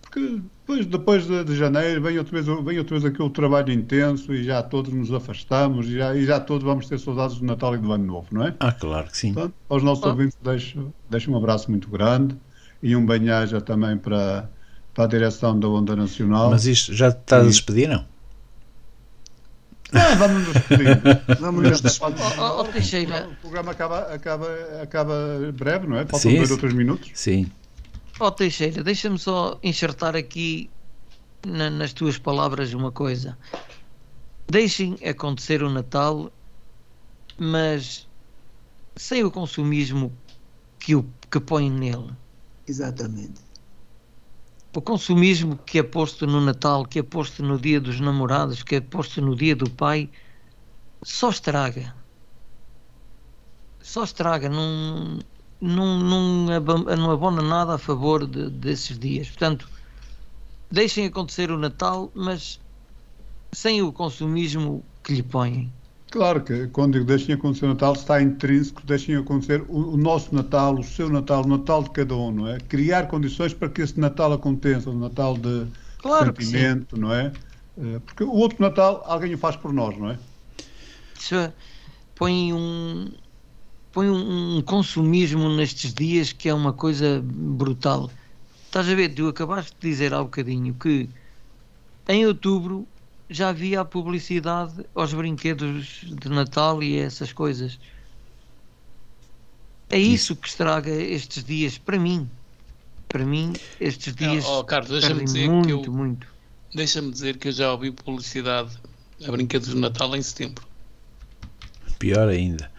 [0.10, 4.34] porque depois, depois de, de janeiro vem outra, vez, vem outra vez aquele trabalho intenso
[4.34, 7.76] e já todos nos afastamos e já, e já todos vamos ter saudades do Natal
[7.76, 8.55] e do Ano Novo, não é?
[8.60, 9.34] Ah, claro que sim.
[9.34, 10.10] Portanto, aos nossos Oh.
[10.10, 12.36] ouvintes deixo, deixo um abraço muito grande
[12.82, 14.49] e um banhaja também para,
[14.93, 16.49] para a direção da Onda Nacional.
[16.49, 18.03] Mas isto já te estás a despedir, não?
[19.91, 21.01] Ah, vamos nos despedir.
[21.39, 22.16] Vamos nos despedir.
[23.32, 24.47] O programa acaba, acaba,
[24.84, 25.16] acaba
[25.51, 26.01] breve, não é?
[26.05, 27.10] Faltam Sim, dois ou três minutos.
[27.16, 27.49] Sim.
[28.20, 30.70] Oh, Teixeira, deixa-me só enxertar aqui
[31.46, 33.38] na- nas tuas palavras uma coisa.
[34.50, 36.32] Deixem acontecer o Natal,
[37.38, 38.08] mas
[38.98, 40.12] sem o consumismo
[40.80, 42.12] que, o, que põem nele.
[42.68, 43.42] Exatamente.
[44.76, 48.76] O consumismo que é posto no Natal, que é posto no dia dos namorados, que
[48.76, 50.10] é posto no dia do pai,
[51.04, 51.96] só estraga.
[53.82, 55.20] Só estraga, não,
[55.62, 59.28] não, não, abona nada a favor de- desses dias.
[59.28, 59.68] Portanto,
[60.72, 62.60] deixem acontecer o Natal, mas
[63.51, 65.72] sem o consumismo que lhe põem.
[66.12, 70.34] Claro que quando digo deixem acontecer o Natal, está intrínseco, deixem acontecer o, o nosso
[70.34, 72.57] Natal, o seu Natal, o Natal de cada um, não é?
[72.60, 75.68] Criar condições para que esse Natal aconteça, o Natal de
[75.99, 77.32] Claro sentimento, não é?
[77.78, 80.18] Eh, Porque o outro Natal alguém o faz por nós, não é?
[81.20, 81.53] Isso é-
[82.16, 83.12] põe um
[83.92, 88.10] põe um, um consumismo nestes dias que é uma coisa brutal.
[88.66, 91.10] Estás a ver, tu acabaste de dizer há bocadinho que
[92.08, 92.88] em outubro
[93.30, 97.80] já havia a publicidade aos brinquedos de Natal e essas coisas.
[99.90, 102.30] É isso que estraga estes dias, para mim.
[103.08, 104.46] Para mim, estes dias.
[104.46, 106.28] Oh, Carlos, deixa-me dizer muito, que eu, muito.
[106.74, 108.78] Deixa-me dizer que eu já ouvi publicidade
[109.26, 110.68] a brinquedos de Natal em setembro.
[111.98, 112.72] Pior ainda.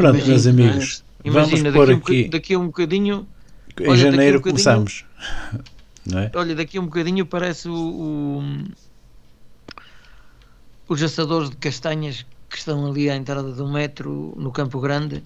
[0.00, 2.22] Pronto, Imagina, meus amigos, Imagina, vamos um aqui.
[2.24, 3.28] boca- daqui a um bocadinho.
[3.78, 5.04] Em olha, a um janeiro bocadinho- começamos.
[6.06, 6.30] Não é?
[6.34, 8.64] Olha, daqui a um bocadinho parece o, o-
[10.88, 15.22] os assadores de castanhas que estão ali à entrada do metro no Campo Grande,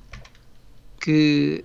[1.00, 1.64] que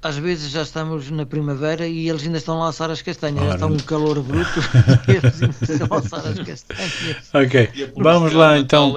[0.00, 3.44] às vezes já estamos na primavera e eles ainda estão a assar as castanhas, já
[3.44, 3.54] Ora.
[3.54, 4.60] está um calor bruto
[5.06, 7.30] e eles ainda estão a assar as castanhas.
[7.34, 8.94] Ok, vamos lá então.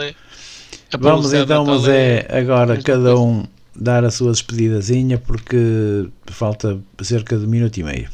[0.92, 6.82] A Vamos então, Natal mas é agora cada um dar a sua despedidazinha porque falta
[7.02, 8.10] cerca de um minuto e meio.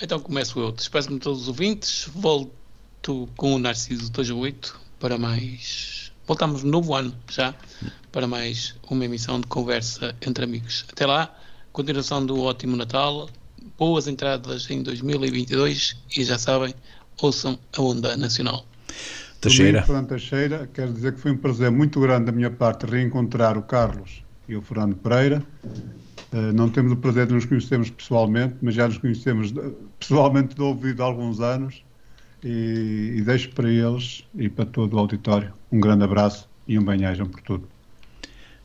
[0.00, 0.72] Então começo eu.
[0.72, 2.08] Despeço-me de todos os ouvintes.
[2.14, 6.10] Volto com o Narciso 28 para mais.
[6.26, 7.54] Voltamos no novo ano já
[8.10, 10.86] para mais uma emissão de conversa entre amigos.
[10.90, 11.34] Até lá,
[11.72, 13.28] continuação do ótimo Natal,
[13.78, 16.74] boas entradas em 2022 e já sabem,
[17.20, 18.64] ouçam a Onda Nacional.
[19.40, 19.82] Teixeira.
[19.82, 23.62] Fernando Teixeira, quero dizer que foi um prazer muito grande da minha parte reencontrar o
[23.62, 25.42] Carlos e o Fernando Pereira.
[26.32, 29.52] Eh, não temos o prazer de nos conhecermos pessoalmente, mas já nos conhecemos
[29.98, 31.82] pessoalmente de ouvido há alguns anos
[32.44, 36.84] e, e deixo para eles e para todo o auditório um grande abraço e um
[36.84, 37.68] bem-ajam por tudo.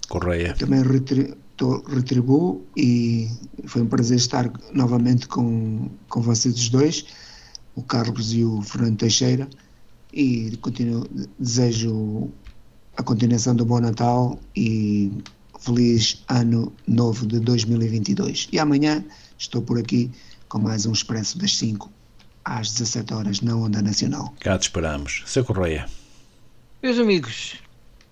[0.07, 0.53] Correia.
[0.53, 3.27] Também retri- tô- retribuo e
[3.65, 7.05] foi um prazer estar novamente com, com vocês os dois,
[7.75, 9.47] o Carlos e o Fernando Teixeira,
[10.15, 11.05] e continuo,
[11.37, 12.31] desejo
[12.95, 15.11] a continuação do Bom Natal e
[15.59, 18.47] feliz ano novo de 2022.
[18.53, 19.03] E amanhã
[19.37, 20.09] estou por aqui
[20.47, 21.91] com mais um Expresso das 5
[22.45, 24.33] às 17 horas na Onda Nacional.
[24.39, 25.23] Cá te esperamos.
[25.25, 25.85] Seu Correia.
[26.81, 27.55] Meus amigos,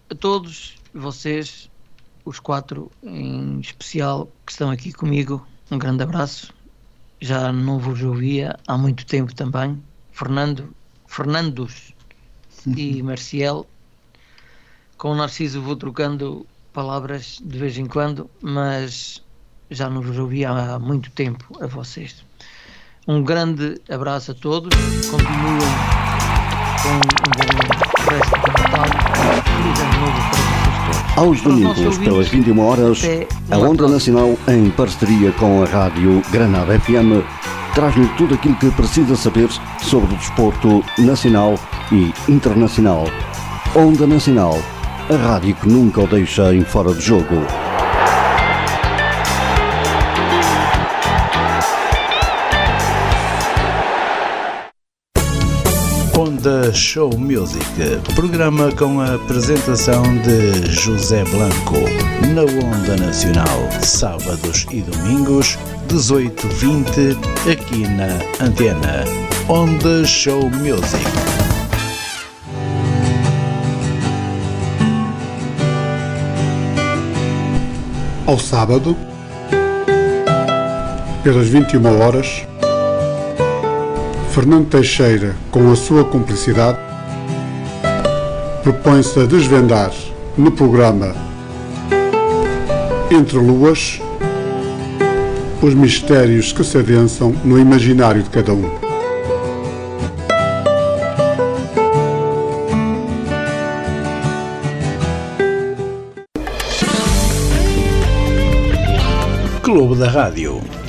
[0.09, 1.69] a todos vocês,
[2.25, 6.53] os quatro em especial que estão aqui comigo, um grande abraço.
[7.21, 9.81] Já não vos ouvia há muito tempo também.
[10.11, 10.75] Fernando,
[11.07, 11.92] Fernandos
[12.75, 13.65] e Marcial.
[14.97, 19.21] Com o Narciso vou trocando palavras de vez em quando, mas
[19.69, 22.23] já não vos ouvia há muito tempo a vocês.
[23.07, 24.73] Um grande abraço a todos.
[25.09, 25.59] Continuem
[26.81, 28.85] com um bom resto de Natal.
[29.43, 31.17] Feliz ano novo para vocês todos.
[31.17, 33.01] Aos domingos, pelas 21 horas,
[33.51, 33.87] a Onda.
[33.87, 37.23] Nacional, em parceria com a Rádio Granada FM,
[37.73, 39.49] traz-lhe tudo aquilo que precisa saber
[39.81, 41.55] sobre o desporto nacional
[41.91, 43.05] e internacional.
[43.75, 44.57] Onda Nacional,
[45.09, 47.72] a rádio que nunca o deixa em fora de jogo.
[56.23, 57.65] Onda Show Music,
[58.15, 61.75] programa com a apresentação de José Blanco,
[62.33, 65.59] na Onda Nacional, sábados e domingos,
[65.89, 67.17] 18h20,
[67.51, 69.03] aqui na Antena.
[69.49, 71.03] Onda Show Music.
[78.25, 78.95] Ao sábado,
[81.21, 82.47] pelas 21 horas,
[84.33, 86.79] Fernando Teixeira, com a sua cumplicidade,
[88.63, 89.91] propõe-se a desvendar
[90.35, 91.15] no programa
[93.11, 94.01] Entre Luas
[95.61, 98.71] os mistérios que se adensam no imaginário de cada um.
[109.61, 110.82] Clube da Rádio.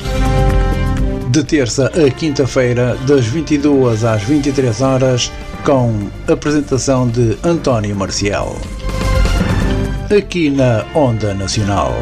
[1.35, 5.32] De terça a quinta-feira, das 22 às 23 horas,
[5.64, 8.57] com apresentação de António Marcial.
[10.16, 11.93] Aqui na Onda Nacional.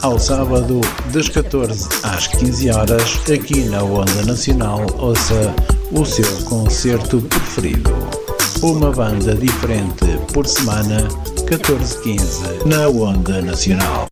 [0.00, 0.80] Ao sábado,
[1.12, 5.52] das 14 às 15 horas, aqui na Onda Nacional, ouça
[5.90, 7.90] o seu concerto preferido.
[8.62, 11.08] Uma banda diferente por semana,
[11.48, 14.11] 14-15, na Onda Nacional.